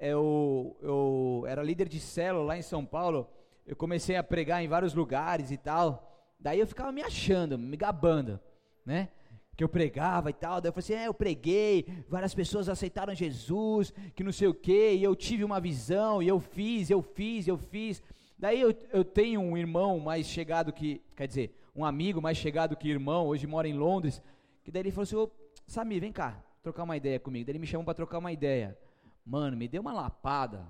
[0.00, 3.28] eu, eu era líder de célula lá em São Paulo,
[3.66, 6.24] eu comecei a pregar em vários lugares e tal.
[6.38, 8.38] Daí eu ficava me achando, me gabando,
[8.86, 9.08] né?
[9.56, 10.60] Que eu pregava e tal.
[10.60, 14.54] Daí eu falei assim: é, eu preguei, várias pessoas aceitaram Jesus, que não sei o
[14.54, 18.00] quê, e eu tive uma visão, e eu fiz, eu fiz, eu fiz.
[18.38, 22.76] Daí eu, eu tenho um irmão mais chegado que, quer dizer, um amigo mais chegado
[22.76, 24.22] que irmão, hoje mora em Londres,
[24.62, 25.28] que daí ele falou assim: Ô,
[25.66, 27.44] Samir, vem cá, trocar uma ideia comigo.
[27.44, 28.76] Daí ele me chamou para trocar uma ideia.
[29.24, 30.66] Mano, me deu uma lapada.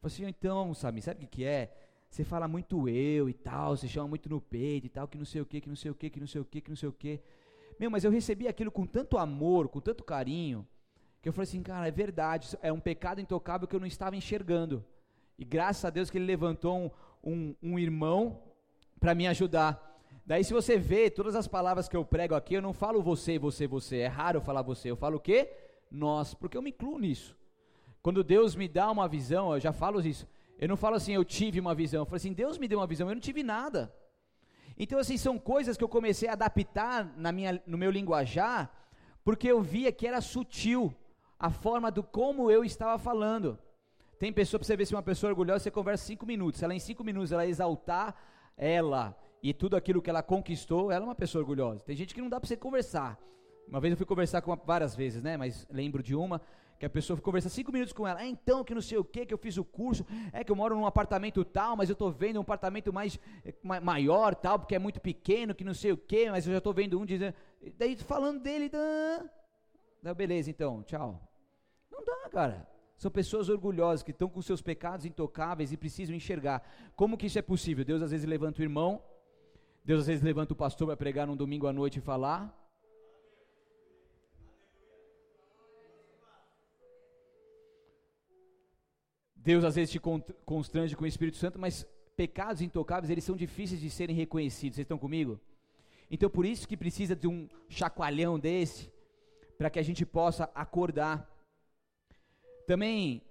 [0.00, 1.74] Falei assim, então, sabe, sabe o que, que é?
[2.10, 5.24] Você fala muito eu e tal, você chama muito no peito e tal, que não
[5.24, 6.76] sei o que, que não sei o que, que não sei o que, que não
[6.76, 7.20] sei o que.
[7.80, 10.66] Meu, mas eu recebi aquilo com tanto amor, com tanto carinho,
[11.20, 14.16] que eu falei assim, cara, é verdade, é um pecado intocável que eu não estava
[14.16, 14.84] enxergando.
[15.38, 16.90] E graças a Deus que ele levantou um,
[17.24, 18.42] um, um irmão
[19.00, 19.95] para me ajudar.
[20.26, 23.38] Daí, se você vê todas as palavras que eu prego aqui, eu não falo você,
[23.38, 23.98] você, você.
[23.98, 24.90] É raro eu falar você.
[24.90, 25.48] Eu falo o quê?
[25.90, 27.36] nós, porque eu me incluo nisso.
[28.02, 30.26] Quando Deus me dá uma visão, eu já falo isso.
[30.58, 32.02] Eu não falo assim, eu tive uma visão.
[32.02, 33.92] Eu falo assim, Deus me deu uma visão, eu não tive nada.
[34.78, 38.70] Então, assim, são coisas que eu comecei a adaptar na minha, no meu linguajar,
[39.24, 40.94] porque eu via que era sutil
[41.38, 43.58] a forma do como eu estava falando.
[44.18, 46.62] Tem pessoa, para você ver se uma pessoa orgulhosa, você conversa cinco minutos.
[46.62, 48.14] Ela em cinco minutos ela exaltar
[48.56, 49.14] ela
[49.48, 51.80] e tudo aquilo que ela conquistou, ela é uma pessoa orgulhosa.
[51.80, 53.18] Tem gente que não dá para você conversar.
[53.68, 55.36] Uma vez eu fui conversar com uma, várias vezes, né?
[55.36, 56.40] Mas lembro de uma
[56.78, 58.22] que a pessoa conversa cinco minutos com ela.
[58.22, 60.04] É então que não sei o que, que eu fiz o curso.
[60.32, 63.18] É que eu moro num apartamento tal, mas eu estou vendo um apartamento mais
[63.82, 66.74] maior tal, porque é muito pequeno, que não sei o que, mas eu já estou
[66.74, 67.34] vendo um dizendo.
[67.78, 71.20] Daí falando dele, da, beleza, então, tchau.
[71.90, 72.68] Não dá, cara.
[72.96, 76.62] São pessoas orgulhosas que estão com seus pecados intocáveis e precisam enxergar.
[76.94, 77.84] Como que isso é possível?
[77.84, 79.02] Deus às vezes levanta o irmão,
[79.86, 82.52] Deus às vezes levanta o pastor para pregar num domingo à noite e falar.
[89.36, 90.00] Deus às vezes te
[90.44, 94.74] constrange com o Espírito Santo, mas pecados intocáveis, eles são difíceis de serem reconhecidos.
[94.74, 95.38] Vocês estão comigo?
[96.10, 98.92] Então por isso que precisa de um chacoalhão desse,
[99.56, 101.30] para que a gente possa acordar.
[102.66, 103.22] Também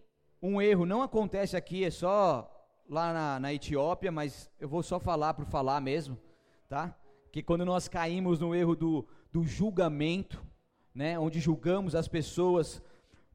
[0.41, 2.49] um erro não acontece aqui, é só
[2.89, 6.17] lá na, na Etiópia, mas eu vou só falar por falar mesmo,
[6.67, 6.95] tá?
[7.31, 10.43] Que quando nós caímos no erro do, do julgamento,
[10.93, 12.81] né, onde julgamos as pessoas,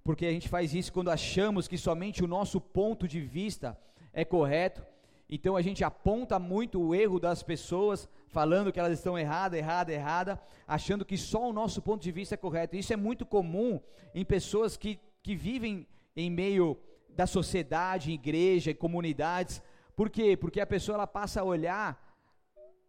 [0.03, 3.79] porque a gente faz isso quando achamos que somente o nosso ponto de vista
[4.12, 4.85] é correto,
[5.29, 9.93] então a gente aponta muito o erro das pessoas, falando que elas estão errada, errada,
[9.93, 12.75] errada, achando que só o nosso ponto de vista é correto.
[12.75, 13.79] Isso é muito comum
[14.12, 16.79] em pessoas que que vivem em meio
[17.11, 19.62] da sociedade, igreja, comunidades.
[19.95, 20.37] Por quê?
[20.37, 22.10] Porque a pessoa ela passa a olhar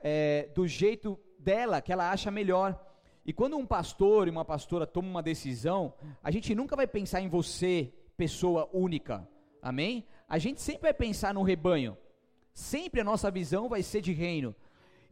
[0.02, 2.80] é, do jeito dela, que ela acha melhor.
[3.26, 7.22] E quando um pastor e uma pastora tomam uma decisão, a gente nunca vai pensar
[7.22, 9.28] em você, pessoa única.
[9.62, 10.06] Amém?
[10.28, 11.98] A gente sempre vai pensar no rebanho.
[12.54, 14.56] Sempre a nossa visão vai ser de reino.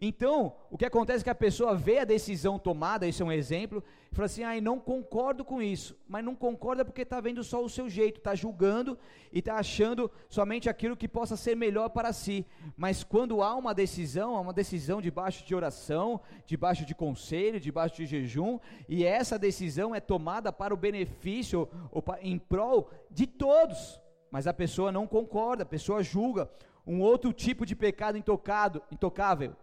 [0.01, 3.31] Então, o que acontece é que a pessoa vê a decisão tomada, esse é um
[3.31, 5.93] exemplo, e fala assim: ai, não concordo com isso.
[6.07, 8.97] Mas não concorda porque está vendo só o seu jeito, está julgando
[9.29, 12.45] e está achando somente aquilo que possa ser melhor para si.
[12.77, 17.97] Mas quando há uma decisão, há uma decisão debaixo de oração, debaixo de conselho, debaixo
[17.97, 18.57] de jejum,
[18.87, 23.99] e essa decisão é tomada para o benefício ou em prol de todos.
[24.31, 26.49] Mas a pessoa não concorda, a pessoa julga.
[26.87, 29.55] Um outro tipo de pecado intocado, intocável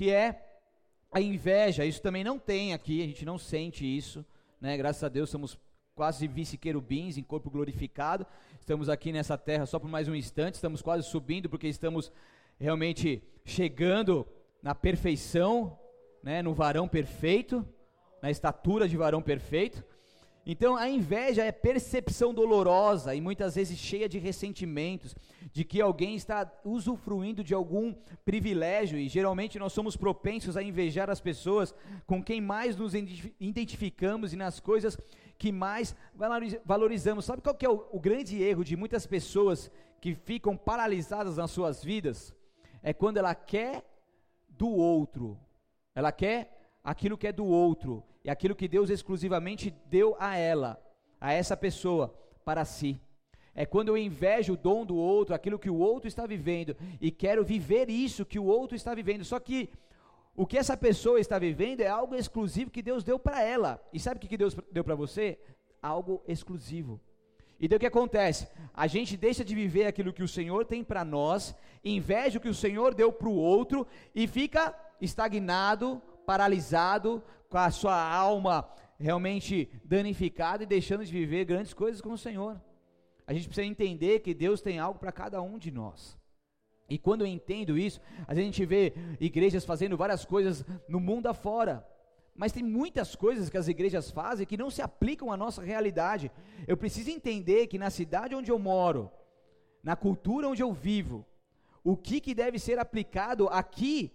[0.00, 0.42] que é
[1.12, 1.84] a inveja.
[1.84, 4.24] Isso também não tem aqui, a gente não sente isso,
[4.58, 4.74] né?
[4.74, 5.58] Graças a Deus somos
[5.94, 8.26] quase vice-querubins em corpo glorificado.
[8.58, 12.10] Estamos aqui nessa terra só por mais um instante, estamos quase subindo porque estamos
[12.58, 14.26] realmente chegando
[14.62, 15.78] na perfeição,
[16.22, 17.62] né, no varão perfeito,
[18.22, 19.84] na estatura de varão perfeito.
[20.52, 25.14] Então a inveja é percepção dolorosa e muitas vezes cheia de ressentimentos,
[25.52, 31.08] de que alguém está usufruindo de algum privilégio e geralmente nós somos propensos a invejar
[31.08, 31.72] as pessoas
[32.04, 32.94] com quem mais nos
[33.38, 34.98] identificamos e nas coisas
[35.38, 35.94] que mais
[36.64, 37.26] valorizamos.
[37.26, 41.52] Sabe qual que é o, o grande erro de muitas pessoas que ficam paralisadas nas
[41.52, 42.34] suas vidas?
[42.82, 43.84] É quando ela quer
[44.48, 45.38] do outro,
[45.94, 50.80] ela quer aquilo que é do outro e aquilo que Deus exclusivamente deu a ela,
[51.20, 53.00] a essa pessoa, para si.
[53.54, 57.10] É quando eu invejo o dom do outro, aquilo que o outro está vivendo, e
[57.10, 59.24] quero viver isso que o outro está vivendo.
[59.24, 59.68] Só que
[60.36, 63.82] o que essa pessoa está vivendo é algo exclusivo que Deus deu para ela.
[63.92, 65.38] E sabe o que Deus deu para você?
[65.82, 67.00] Algo exclusivo.
[67.58, 68.48] E daí o que acontece?
[68.72, 71.54] A gente deixa de viver aquilo que o Senhor tem para nós,
[71.84, 77.70] inveja o que o Senhor deu para o outro e fica estagnado, paralisado, com a
[77.70, 78.66] sua alma
[78.98, 82.60] realmente danificada e deixando de viver grandes coisas com o Senhor.
[83.26, 86.16] A gente precisa entender que Deus tem algo para cada um de nós.
[86.88, 91.86] E quando eu entendo isso, a gente vê igrejas fazendo várias coisas no mundo afora.
[92.34, 96.30] Mas tem muitas coisas que as igrejas fazem que não se aplicam à nossa realidade.
[96.66, 99.10] Eu preciso entender que na cidade onde eu moro,
[99.82, 101.26] na cultura onde eu vivo,
[101.82, 104.12] o que, que deve ser aplicado aqui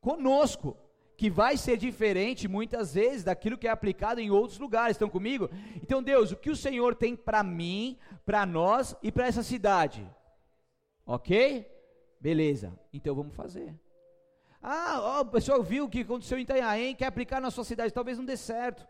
[0.00, 0.76] conosco
[1.16, 4.96] que vai ser diferente muitas vezes daquilo que é aplicado em outros lugares.
[4.96, 5.48] Estão comigo?
[5.82, 10.06] Então, Deus, o que o Senhor tem para mim, para nós e para essa cidade?
[11.06, 11.66] Ok?
[12.20, 12.78] Beleza.
[12.92, 13.74] Então vamos fazer.
[14.60, 18.18] Ah, o pessoal viu o que aconteceu em Itanhaém, quer aplicar na sua cidade, talvez
[18.18, 18.86] não dê certo.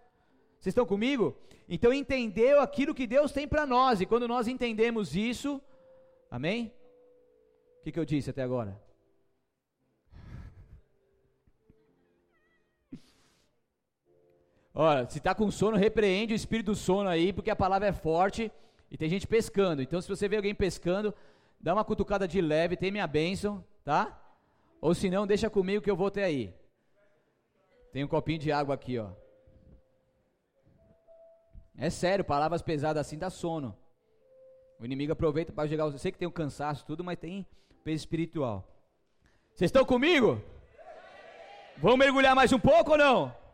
[0.59, 1.37] Vocês estão comigo?
[1.68, 5.61] Então entendeu aquilo que Deus tem para nós, e quando nós entendemos isso,
[6.31, 6.72] amém?
[7.81, 8.81] O que, que eu disse até agora?
[14.79, 17.93] Olha, se está com sono, repreende o espírito do sono aí, porque a palavra é
[17.93, 18.53] forte
[18.91, 19.81] e tem gente pescando.
[19.81, 21.14] Então, se você vê alguém pescando,
[21.59, 24.20] dá uma cutucada de leve, tem minha bênção, tá?
[24.79, 26.53] Ou se não, deixa comigo que eu vou até aí.
[27.91, 29.09] Tem um copinho de água aqui, ó.
[31.79, 33.74] É sério, palavras pesadas assim dá sono.
[34.79, 35.85] O inimigo aproveita para jogar.
[35.85, 37.47] Eu sei que tem um cansaço, tudo, mas tem
[37.83, 38.62] peso espiritual.
[39.55, 40.39] Vocês estão comigo?
[41.79, 43.45] Vamos mergulhar mais um pouco ou não?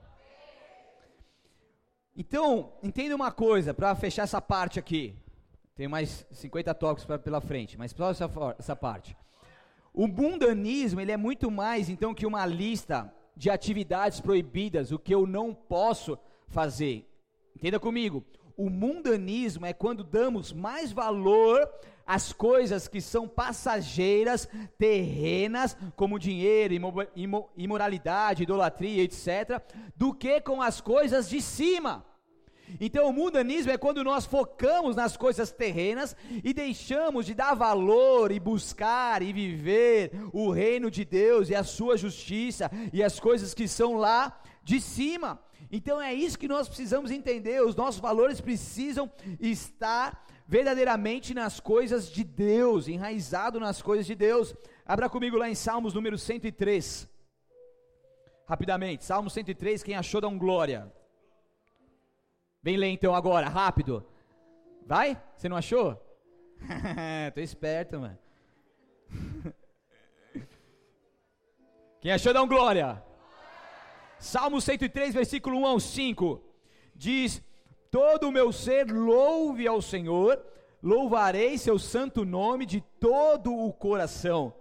[2.16, 5.16] Então, entenda uma coisa, para fechar essa parte aqui.
[5.74, 9.16] Tem mais 50 toques pra, pela frente, mas só essa, essa parte.
[9.94, 15.14] O mundanismo, ele é muito mais, então, que uma lista de atividades proibidas, o que
[15.14, 17.08] eu não posso fazer.
[17.56, 18.24] Entenda comigo.
[18.56, 21.66] O mundanismo é quando damos mais valor
[22.06, 24.48] às coisas que são passageiras,
[24.78, 26.74] terrenas, como dinheiro,
[27.56, 29.62] imoralidade, idolatria, etc.,
[29.96, 32.04] do que com as coisas de cima.
[32.80, 38.32] Então, o mundanismo é quando nós focamos nas coisas terrenas e deixamos de dar valor
[38.32, 43.52] e buscar e viver o reino de Deus e a sua justiça e as coisas
[43.52, 45.40] que são lá de cima.
[45.70, 47.62] Então é isso que nós precisamos entender.
[47.62, 54.54] Os nossos valores precisam estar verdadeiramente nas coisas de Deus, enraizado nas coisas de Deus.
[54.84, 57.08] Abra comigo lá em Salmos número 103.
[58.46, 60.92] Rapidamente, Salmo 103, quem achou dá um glória.
[62.62, 64.06] Vem ler então agora, rápido.
[64.86, 65.20] Vai?
[65.36, 65.94] Você não achou?
[67.34, 68.18] Tô esperto, mano.
[72.00, 73.02] Quem achou dá um glória.
[74.18, 76.42] Salmo 103, versículo 1 ao 5,
[76.94, 77.42] diz:
[77.92, 80.42] Todo o meu ser louve ao Senhor,
[80.82, 84.54] louvarei seu santo nome de todo o coração.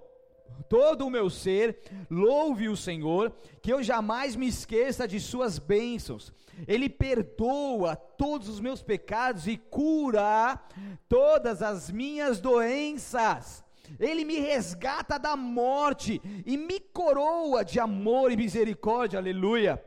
[0.67, 1.79] Todo o meu ser
[2.09, 6.33] louve o Senhor, que eu jamais me esqueça de suas bênçãos.
[6.67, 10.59] Ele perdoa todos os meus pecados e cura
[11.07, 13.63] todas as minhas doenças.
[13.97, 19.81] Ele me resgata da morte e me coroa de amor e misericórdia, aleluia.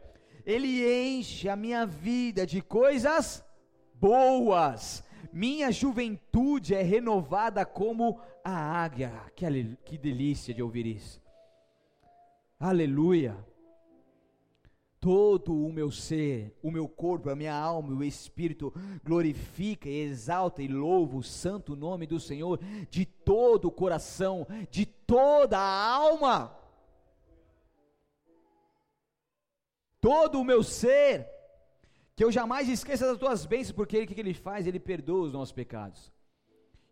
[0.45, 3.45] Ele enche a minha vida de coisas
[3.95, 5.03] boas.
[5.33, 9.13] Minha juventude é renovada como a águia.
[9.35, 11.23] Que, que delícia de ouvir isso.
[12.61, 13.37] Aleluia
[15.05, 18.73] todo o meu ser, o meu corpo, a minha alma e o espírito
[19.05, 25.59] glorifica exalta e louva o santo nome do Senhor de todo o coração, de toda
[25.59, 26.57] a alma.
[30.05, 31.27] Todo o meu ser,
[32.15, 34.67] que eu jamais esqueça das tuas bênçãos, porque ele, o que ele faz?
[34.67, 36.13] Ele perdoa os nossos pecados,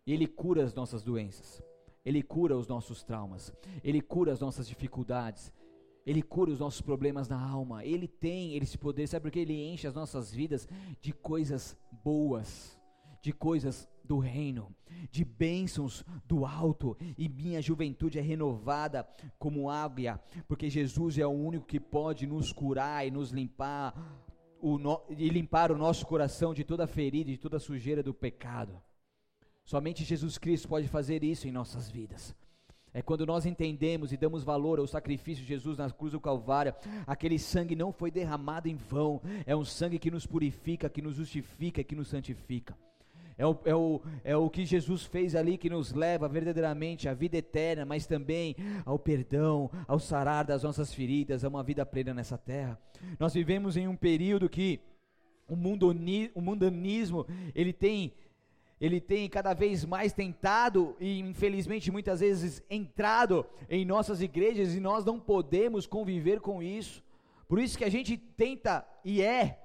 [0.07, 1.61] ele cura as nossas doenças,
[2.03, 3.53] ele cura os nossos traumas,
[3.83, 5.53] ele cura as nossas dificuldades,
[6.07, 7.85] ele cura os nossos problemas na alma.
[7.85, 10.67] Ele tem esse poder, sabe porque ele enche as nossas vidas
[10.99, 12.75] de coisas boas,
[13.23, 14.75] de coisas do reino,
[15.09, 19.07] de bênçãos do alto, e minha juventude é renovada
[19.39, 23.95] como águia, porque Jesus é o único que pode nos curar e nos limpar
[24.61, 28.81] o no, e limpar o nosso coração de toda ferida, de toda sujeira do pecado.
[29.63, 32.35] Somente Jesus Cristo pode fazer isso em nossas vidas.
[32.93, 36.75] É quando nós entendemos e damos valor ao sacrifício de Jesus na cruz do Calvário,
[37.07, 41.15] aquele sangue não foi derramado em vão, é um sangue que nos purifica, que nos
[41.15, 42.77] justifica, que nos santifica.
[43.43, 47.13] É o, é, o, é o que Jesus fez ali que nos leva verdadeiramente à
[47.13, 52.13] vida eterna, mas também ao perdão, ao sarar das nossas feridas, a uma vida plena
[52.13, 52.79] nessa terra.
[53.19, 54.79] Nós vivemos em um período que
[55.45, 58.13] o, o mundanismo ele tem
[58.79, 64.79] ele tem cada vez mais tentado e infelizmente muitas vezes entrado em nossas igrejas e
[64.79, 67.03] nós não podemos conviver com isso.
[67.45, 69.59] Por isso que a gente tenta e é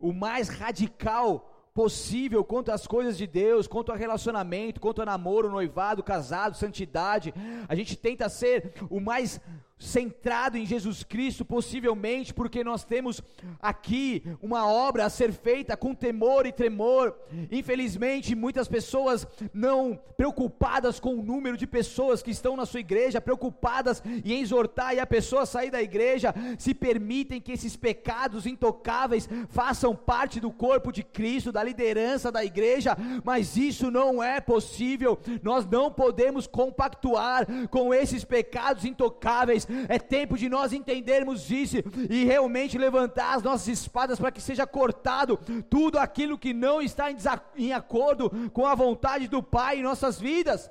[0.00, 5.50] o mais radical possível quanto às coisas de Deus, quanto ao relacionamento, quanto ao namoro,
[5.50, 7.32] noivado, casado, santidade.
[7.68, 9.40] A gente tenta ser o mais
[9.82, 13.20] centrado em Jesus Cristo, possivelmente porque nós temos
[13.60, 17.14] aqui uma obra a ser feita com temor e tremor.
[17.50, 23.20] Infelizmente, muitas pessoas não preocupadas com o número de pessoas que estão na sua igreja,
[23.20, 29.28] preocupadas em exortar e a pessoa sair da igreja, se permitem que esses pecados intocáveis
[29.48, 35.18] façam parte do corpo de Cristo, da liderança da igreja, mas isso não é possível.
[35.42, 41.76] Nós não podemos compactuar com esses pecados intocáveis é tempo de nós entendermos isso
[42.08, 47.10] e realmente levantar as nossas espadas para que seja cortado tudo aquilo que não está
[47.10, 47.16] em,
[47.56, 50.70] em acordo com a vontade do Pai em nossas vidas.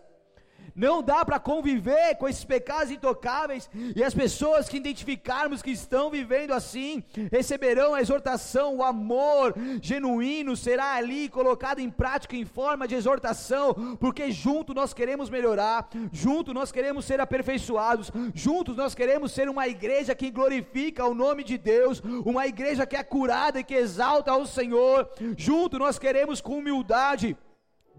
[0.76, 6.10] Não dá para conviver com esses pecados intocáveis, e as pessoas que identificarmos que estão
[6.10, 12.88] vivendo assim, receberão a exortação, o amor genuíno será ali colocado em prática em forma
[12.88, 19.32] de exortação, porque junto nós queremos melhorar, junto nós queremos ser aperfeiçoados, juntos nós queremos
[19.32, 23.64] ser uma igreja que glorifica o nome de Deus, uma igreja que é curada e
[23.64, 27.38] que exalta ao Senhor, junto nós queremos com humildade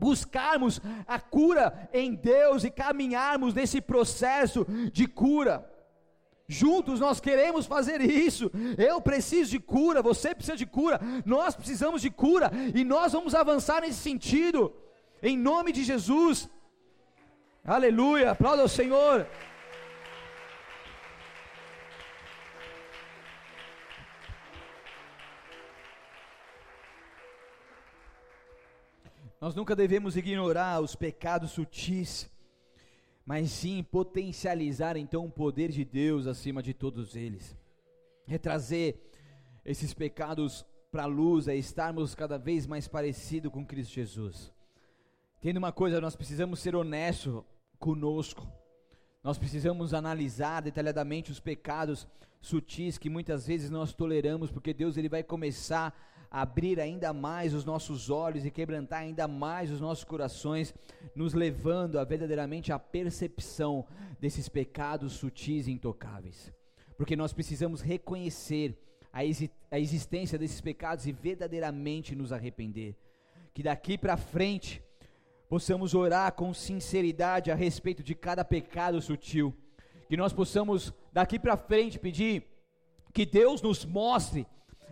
[0.02, 5.64] buscarmos a cura em Deus e caminharmos nesse processo de cura.
[6.48, 8.50] Juntos nós queremos fazer isso.
[8.76, 13.32] Eu preciso de cura, você precisa de cura, nós precisamos de cura e nós vamos
[13.32, 14.74] avançar nesse sentido,
[15.22, 16.50] em nome de Jesus.
[17.64, 19.24] Aleluia, aplauda o Senhor.
[29.42, 32.30] Nós nunca devemos ignorar os pecados sutis,
[33.26, 37.56] mas sim potencializar então o poder de Deus acima de todos eles.
[38.28, 39.10] É trazer
[39.64, 44.52] esses pecados para a luz, é estarmos cada vez mais parecidos com Cristo Jesus.
[45.40, 47.42] Tendo uma coisa, nós precisamos ser honestos
[47.80, 48.46] conosco.
[49.24, 52.06] Nós precisamos analisar detalhadamente os pecados
[52.40, 55.92] sutis que muitas vezes nós toleramos, porque Deus ele vai começar
[56.32, 60.74] abrir ainda mais os nossos olhos e quebrantar ainda mais os nossos corações,
[61.14, 63.84] nos levando a verdadeiramente a percepção
[64.18, 66.50] desses pecados sutis e intocáveis.
[66.96, 68.78] Porque nós precisamos reconhecer
[69.12, 69.18] a,
[69.70, 72.96] a existência desses pecados e verdadeiramente nos arrepender.
[73.52, 74.82] Que daqui para frente
[75.50, 79.54] possamos orar com sinceridade a respeito de cada pecado sutil.
[80.08, 82.46] Que nós possamos daqui para frente pedir
[83.12, 84.46] que Deus nos mostre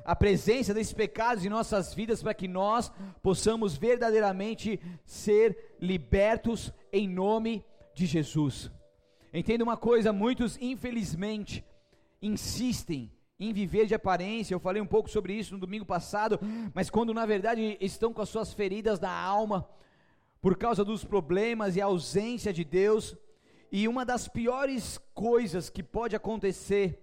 [0.04, 2.90] a presença desses pecados em nossas vidas para que nós
[3.22, 8.70] possamos verdadeiramente ser libertos em nome de Jesus.
[9.32, 11.64] Entenda uma coisa, muitos infelizmente
[12.20, 14.54] insistem em viver de aparência.
[14.54, 16.38] Eu falei um pouco sobre isso no domingo passado,
[16.74, 19.68] mas quando na verdade estão com as suas feridas da alma
[20.40, 23.16] por causa dos problemas e ausência de Deus,
[23.70, 26.98] e uma das piores coisas que pode acontecer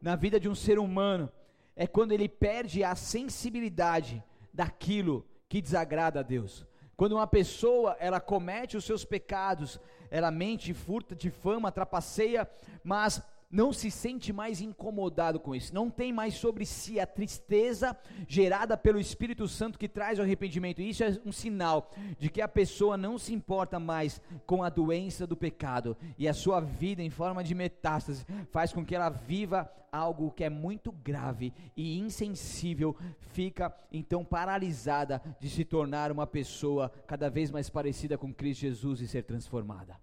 [0.00, 1.30] na vida de um ser humano
[1.76, 6.66] é quando ele perde a sensibilidade daquilo que desagrada a Deus.
[6.96, 12.48] Quando uma pessoa ela comete os seus pecados, ela mente, furta, difama, trapaceia,
[12.84, 13.22] mas
[13.52, 17.94] não se sente mais incomodado com isso, não tem mais sobre si a tristeza
[18.26, 20.80] gerada pelo Espírito Santo que traz o arrependimento.
[20.80, 25.26] Isso é um sinal de que a pessoa não se importa mais com a doença
[25.26, 29.70] do pecado e a sua vida em forma de metástase faz com que ela viva
[29.92, 36.90] algo que é muito grave e insensível, fica então paralisada de se tornar uma pessoa
[37.06, 40.00] cada vez mais parecida com Cristo Jesus e ser transformada.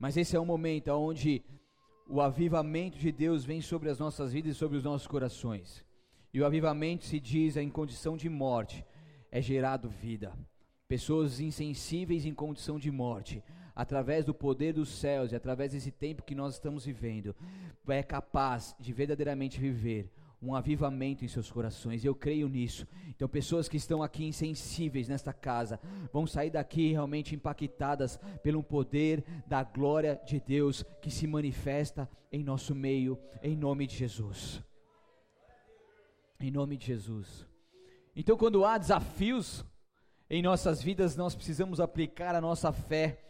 [0.00, 1.44] Mas esse é um momento onde
[2.08, 5.84] o avivamento de Deus vem sobre as nossas vidas e sobre os nossos corações.
[6.32, 8.82] E o avivamento se diz em condição de morte,
[9.30, 10.32] é gerado vida.
[10.88, 13.44] Pessoas insensíveis em condição de morte,
[13.76, 17.36] através do poder dos céus e através desse tempo que nós estamos vivendo,
[17.86, 20.10] é capaz de verdadeiramente viver
[20.42, 22.04] um avivamento em seus corações.
[22.04, 22.86] Eu creio nisso.
[23.08, 25.78] Então, pessoas que estão aqui insensíveis nesta casa
[26.12, 32.42] vão sair daqui realmente impactadas pelo poder da glória de Deus que se manifesta em
[32.42, 34.62] nosso meio, em nome de Jesus.
[36.40, 37.46] Em nome de Jesus.
[38.16, 39.64] Então, quando há desafios
[40.28, 43.22] em nossas vidas, nós precisamos aplicar a nossa fé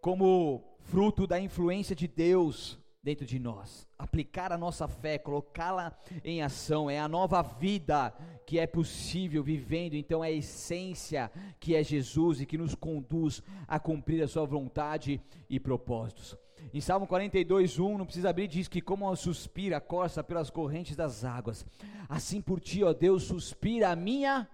[0.00, 3.88] como fruto da influência de Deus dentro de nós.
[3.98, 5.92] Aplicar a nossa fé, colocá-la
[6.24, 8.14] em ação, é a nova vida
[8.46, 13.42] que é possível vivendo, então é a essência que é Jesus e que nos conduz
[13.66, 16.36] a cumprir a sua vontade e propósitos.
[16.72, 20.94] Em Salmo 42, 1, não precisa abrir, diz que como suspira a corça pelas correntes
[20.94, 21.66] das águas,
[22.08, 24.48] assim por ti, ó Deus, suspira a minha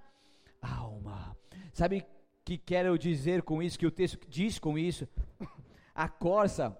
[0.62, 1.36] alma.
[1.72, 2.04] Sabe
[2.44, 5.06] que quero dizer com isso, que o texto diz com isso?
[5.94, 6.76] A corça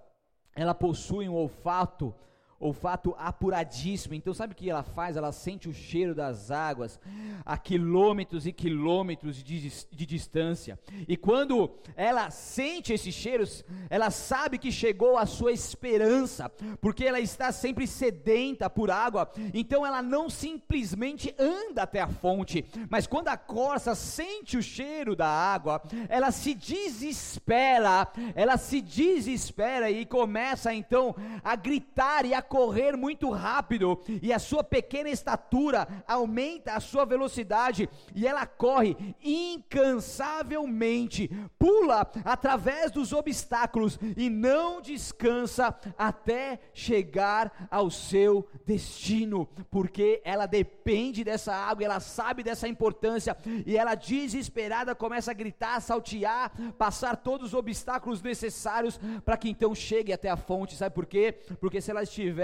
[0.58, 2.12] ela possui um olfato,
[2.60, 4.14] olfato apuradíssimo.
[4.14, 5.16] Então, sabe o que ela faz?
[5.16, 6.98] Ela sente o cheiro das águas
[7.44, 10.78] a quilômetros e quilômetros de, de, distância.
[11.06, 16.50] E quando ela sente esses cheiros, ela sabe que chegou a sua esperança,
[16.80, 19.30] porque ela está sempre sedenta por água.
[19.54, 25.14] Então, ela não simplesmente anda até a fonte, mas quando a corça sente o cheiro
[25.14, 32.42] da água, ela se desespera, ela se desespera e começa então a gritar e a
[32.48, 38.96] correr muito rápido e a sua pequena estatura aumenta a sua velocidade e ela corre
[39.22, 41.28] incansavelmente,
[41.58, 51.22] pula através dos obstáculos e não descansa até chegar ao seu destino, porque ela depende
[51.22, 53.36] dessa água, ela sabe dessa importância
[53.66, 59.74] e ela desesperada começa a gritar, saltear, passar todos os obstáculos necessários para que então
[59.74, 60.76] chegue até a fonte.
[60.76, 61.34] Sabe por quê?
[61.60, 62.37] Porque se ela estiver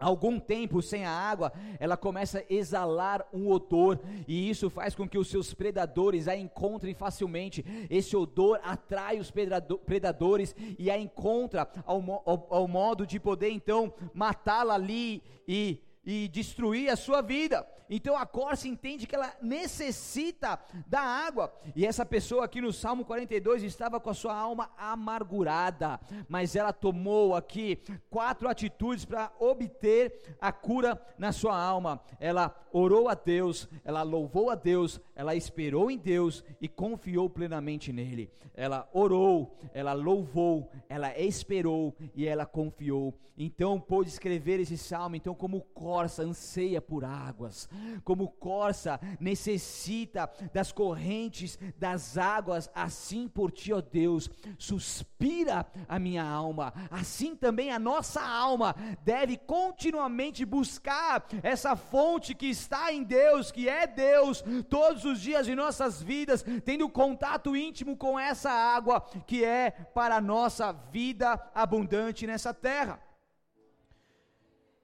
[0.00, 5.06] algum tempo sem a água, ela começa a exalar um odor, e isso faz com
[5.06, 7.64] que os seus predadores a encontrem facilmente.
[7.90, 13.92] Esse odor atrai os predadores e a encontra ao, ao, ao modo de poder então
[14.14, 17.66] matá-la ali e, e destruir a sua vida.
[17.88, 21.52] Então a Corsa entende que ela necessita da água.
[21.74, 25.98] E essa pessoa aqui no Salmo 42 estava com a sua alma amargurada,
[26.28, 32.00] mas ela tomou aqui quatro atitudes para obter a cura na sua alma.
[32.20, 37.92] Ela orou a Deus, ela louvou a Deus, ela esperou em Deus e confiou plenamente
[37.92, 38.30] nele.
[38.54, 43.18] Ela orou, ela louvou, ela esperou e ela confiou.
[43.36, 45.89] Então pôde escrever esse salmo, então como corça
[46.22, 47.68] anseia por águas,
[48.04, 56.24] como corça necessita das correntes das águas, assim por ti, ó Deus, suspira a minha
[56.24, 56.72] alma.
[56.90, 63.68] Assim também a nossa alma deve continuamente buscar essa fonte que está em Deus, que
[63.68, 69.44] é Deus, todos os dias de nossas vidas, tendo contato íntimo com essa água que
[69.44, 73.00] é para a nossa vida abundante nessa terra.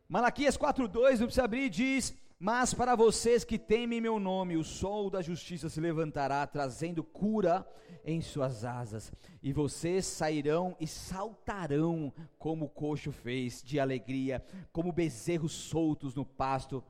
[0.09, 5.11] Malaquias 4:2, não precisa abrir, diz: "Mas para vocês que temem meu nome, o sol
[5.11, 7.67] da justiça se levantará, trazendo cura
[8.05, 14.93] em suas asas, e vocês sairão e saltarão como o coxo fez, de alegria, como
[14.93, 16.85] bezerros soltos no pasto."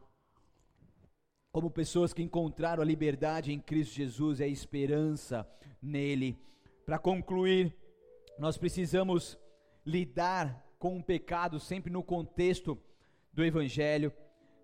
[1.50, 5.48] Como pessoas que encontraram a liberdade em Cristo Jesus e a esperança
[5.80, 6.38] nele.
[6.84, 7.74] Para concluir,
[8.38, 9.38] nós precisamos
[9.86, 12.78] lidar com o pecado sempre no contexto
[13.37, 14.11] do Evangelho,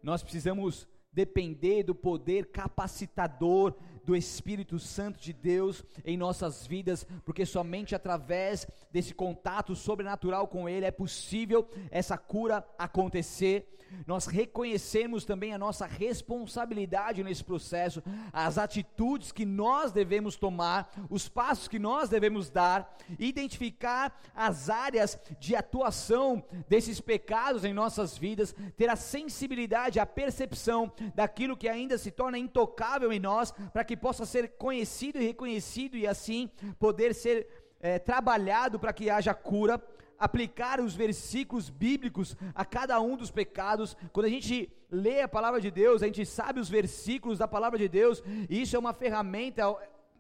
[0.03, 7.46] nós precisamos depender do poder capacitador do Espírito Santo de Deus em nossas vidas, porque
[7.46, 13.68] somente através desse contato sobrenatural com Ele é possível essa cura acontecer.
[14.07, 21.28] Nós reconhecemos também a nossa responsabilidade nesse processo, as atitudes que nós devemos tomar, os
[21.28, 28.55] passos que nós devemos dar, identificar as áreas de atuação desses pecados em nossas vidas,
[28.76, 33.91] ter a sensibilidade, a percepção daquilo que ainda se torna intocável em nós, para que
[33.97, 37.47] possa ser conhecido e reconhecido e assim poder ser
[37.80, 39.82] é, trabalhado para que haja cura
[40.18, 43.97] aplicar os versículos bíblicos a cada um dos pecados.
[44.12, 47.76] Quando a gente lê a palavra de Deus, a gente sabe os versículos da palavra
[47.76, 49.64] de Deus, e isso é uma ferramenta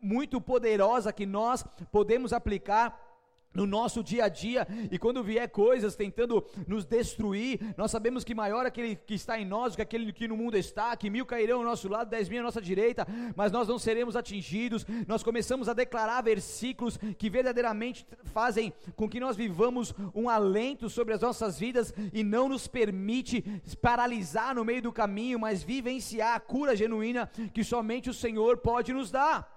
[0.00, 3.11] muito poderosa que nós podemos aplicar
[3.54, 8.34] no nosso dia a dia, e quando vier coisas tentando nos destruir, nós sabemos que
[8.34, 11.26] maior aquele que está em nós do que aquele que no mundo está, que mil
[11.26, 14.86] cairão ao nosso lado, dez mil à nossa direita, mas nós não seremos atingidos.
[15.06, 21.14] Nós começamos a declarar versículos que verdadeiramente fazem com que nós vivamos um alento sobre
[21.14, 23.42] as nossas vidas e não nos permite
[23.80, 28.92] paralisar no meio do caminho, mas vivenciar a cura genuína que somente o Senhor pode
[28.92, 29.51] nos dar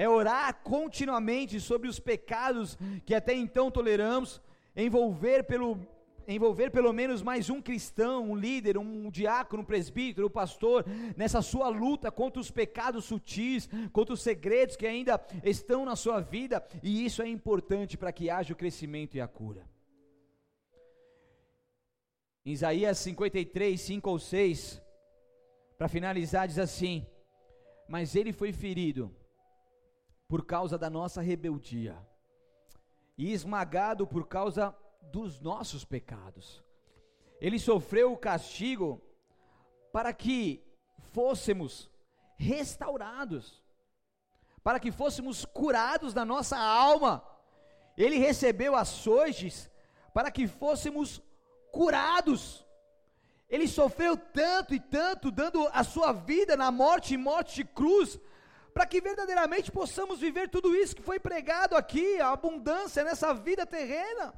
[0.00, 4.40] é orar continuamente sobre os pecados que até então toleramos,
[4.74, 5.78] envolver pelo
[6.26, 10.86] envolver pelo menos mais um cristão, um líder, um diácono, um presbítero, um pastor,
[11.18, 16.20] nessa sua luta contra os pecados sutis, contra os segredos que ainda estão na sua
[16.20, 19.68] vida, e isso é importante para que haja o crescimento e a cura.
[22.46, 24.80] Em Isaías 53, 5 ou 6,
[25.76, 27.04] para finalizar, diz assim:
[27.86, 29.14] Mas ele foi ferido
[30.30, 31.98] por causa da nossa rebeldia
[33.18, 34.72] e esmagado por causa
[35.02, 36.62] dos nossos pecados.
[37.40, 39.02] Ele sofreu o castigo
[39.92, 40.64] para que
[41.12, 41.90] fôssemos
[42.36, 43.60] restaurados,
[44.62, 47.26] para que fôssemos curados da nossa alma.
[47.96, 49.68] Ele recebeu açoites
[50.14, 51.20] para que fôssemos
[51.72, 52.64] curados.
[53.48, 58.16] Ele sofreu tanto e tanto, dando a sua vida na morte e morte de cruz,
[58.72, 63.66] para que verdadeiramente possamos viver tudo isso que foi pregado aqui, a abundância nessa vida
[63.66, 64.34] terrena.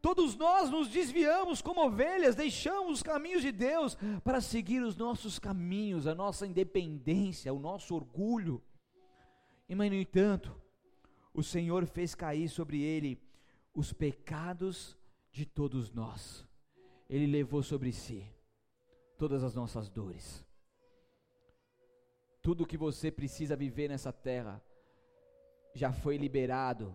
[0.00, 5.38] Todos nós nos desviamos como ovelhas, deixamos os caminhos de Deus para seguir os nossos
[5.38, 8.62] caminhos, a nossa independência, o nosso orgulho.
[9.66, 10.54] E, mas, no entanto,
[11.32, 13.18] o Senhor fez cair sobre ele
[13.74, 14.96] os pecados
[15.32, 16.46] de todos nós.
[17.08, 18.30] Ele levou sobre si
[19.16, 20.46] todas as nossas dores.
[22.44, 24.62] Tudo que você precisa viver nessa terra
[25.74, 26.94] já foi liberado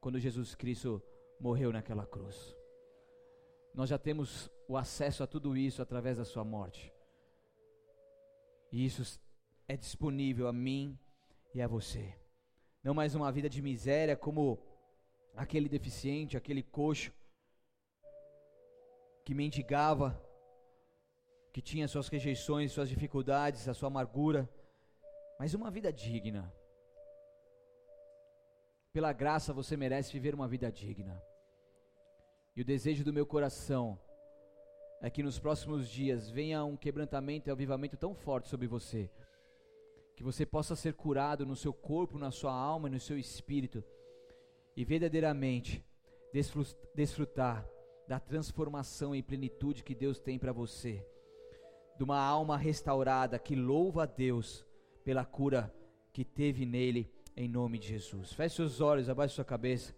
[0.00, 1.02] quando Jesus Cristo
[1.40, 2.56] morreu naquela cruz.
[3.74, 6.94] Nós já temos o acesso a tudo isso através da sua morte.
[8.70, 9.20] E isso
[9.66, 10.96] é disponível a mim
[11.52, 12.14] e a você.
[12.80, 14.56] Não mais uma vida de miséria como
[15.34, 17.12] aquele deficiente, aquele coxo
[19.24, 20.16] que mendigava,
[21.52, 24.48] que tinha suas rejeições, suas dificuldades, a sua amargura,
[25.38, 26.52] mas uma vida digna.
[28.92, 31.22] Pela graça você merece viver uma vida digna.
[32.56, 33.98] E o desejo do meu coração
[35.02, 39.10] é que nos próximos dias venha um quebrantamento e avivamento tão forte sobre você,
[40.16, 43.84] que você possa ser curado no seu corpo, na sua alma e no seu espírito,
[44.74, 45.84] e verdadeiramente
[46.94, 47.68] desfrutar
[48.08, 51.06] da transformação e plenitude que Deus tem para você,
[51.96, 54.65] de uma alma restaurada que louva a Deus
[55.06, 55.72] pela cura
[56.12, 58.32] que teve nele, em nome de Jesus.
[58.32, 59.94] Feche seus olhos, abaixe sua cabeça.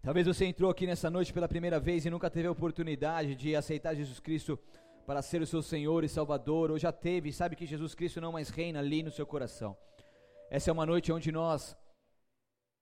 [0.00, 3.54] Talvez você entrou aqui nessa noite pela primeira vez e nunca teve a oportunidade de
[3.54, 4.58] aceitar Jesus Cristo
[5.04, 8.18] para ser o seu Senhor e Salvador, ou já teve e sabe que Jesus Cristo
[8.18, 9.76] não mais reina ali no seu coração.
[10.48, 11.76] Essa é uma noite onde nós,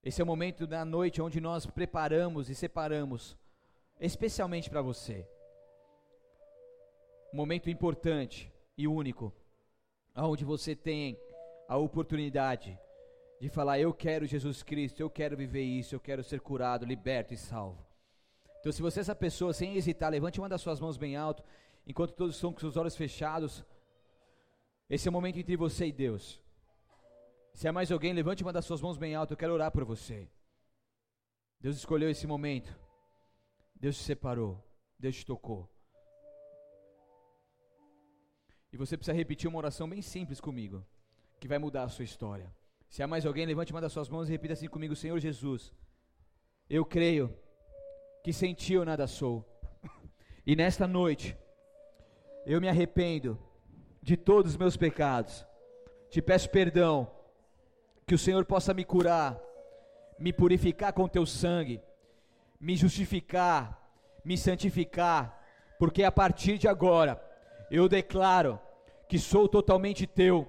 [0.04, 3.36] esse é o momento da noite onde nós preparamos e separamos,
[3.98, 5.28] especialmente para você,
[7.36, 9.30] um momento importante e único,
[10.16, 11.20] onde você tem
[11.68, 12.78] a oportunidade
[13.38, 17.34] de falar: Eu quero Jesus Cristo, eu quero viver isso, eu quero ser curado, liberto
[17.34, 17.86] e salvo.
[18.58, 21.44] Então, se você é essa pessoa, sem hesitar, levante uma das suas mãos bem alto,
[21.86, 23.62] enquanto todos estão com seus olhos fechados.
[24.88, 26.42] Esse é o momento entre você e Deus.
[27.52, 29.84] Se há mais alguém, levante uma das suas mãos bem alto, eu quero orar por
[29.84, 30.26] você.
[31.60, 32.74] Deus escolheu esse momento.
[33.74, 34.64] Deus te separou.
[34.98, 35.75] Deus te tocou.
[38.76, 40.84] E você precisa repetir uma oração bem simples comigo,
[41.40, 42.54] que vai mudar a sua história.
[42.90, 45.72] Se há mais alguém, levante uma das suas mãos e repita assim comigo: Senhor Jesus,
[46.68, 47.34] eu creio
[48.22, 49.42] que sem ti eu nada sou.
[50.46, 51.34] E nesta noite,
[52.44, 53.38] eu me arrependo
[54.02, 55.46] de todos os meus pecados.
[56.10, 57.10] Te peço perdão,
[58.06, 59.40] que o Senhor possa me curar,
[60.18, 61.80] me purificar com teu sangue,
[62.60, 63.90] me justificar,
[64.22, 65.42] me santificar,
[65.78, 67.18] porque a partir de agora
[67.70, 68.60] eu declaro
[69.08, 70.48] que sou totalmente teu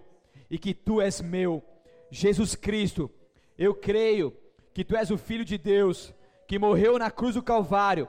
[0.50, 1.64] e que tu és meu
[2.10, 3.12] Jesus Cristo,
[3.58, 4.36] eu creio
[4.74, 6.14] que tu és o Filho de Deus,
[6.48, 8.08] que morreu na cruz do Calvário,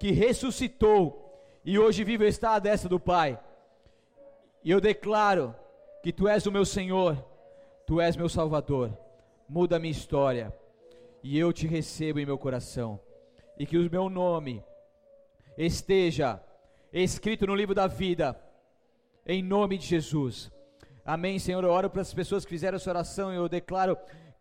[0.00, 1.22] que ressuscitou
[1.64, 3.38] e hoje vive está à destra do Pai.
[4.64, 5.54] E eu declaro
[6.02, 7.16] que tu és o meu Senhor,
[7.86, 8.96] tu és meu Salvador.
[9.48, 10.52] Muda a minha história
[11.22, 12.98] e eu te recebo em meu coração.
[13.58, 14.62] E que o meu nome
[15.56, 16.42] esteja
[16.92, 18.40] escrito no livro da vida,
[19.26, 20.50] em nome de Jesus.
[21.04, 21.62] Amém, Senhor.
[21.64, 23.96] Eu oro para as pessoas que fizeram essa oração e eu declaro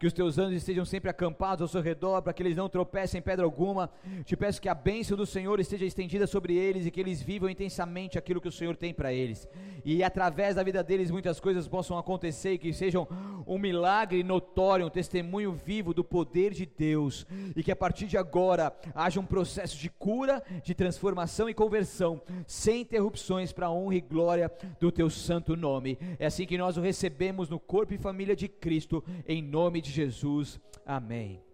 [0.05, 3.17] que os teus anjos estejam sempre acampados ao seu redor, para que eles não tropecem
[3.17, 3.89] em pedra alguma.
[4.23, 7.49] Te peço que a bênção do Senhor esteja estendida sobre eles e que eles vivam
[7.49, 9.47] intensamente aquilo que o Senhor tem para eles.
[9.83, 13.07] E através da vida deles muitas coisas possam acontecer e que sejam
[13.47, 17.25] um milagre notório, um testemunho vivo do poder de Deus.
[17.55, 22.21] E que a partir de agora haja um processo de cura, de transformação e conversão,
[22.45, 25.97] sem interrupções, para a honra e glória do teu santo nome.
[26.19, 29.94] É assim que nós o recebemos no corpo e família de Cristo, em nome de
[29.95, 30.59] Jesus.
[30.85, 31.44] Amém.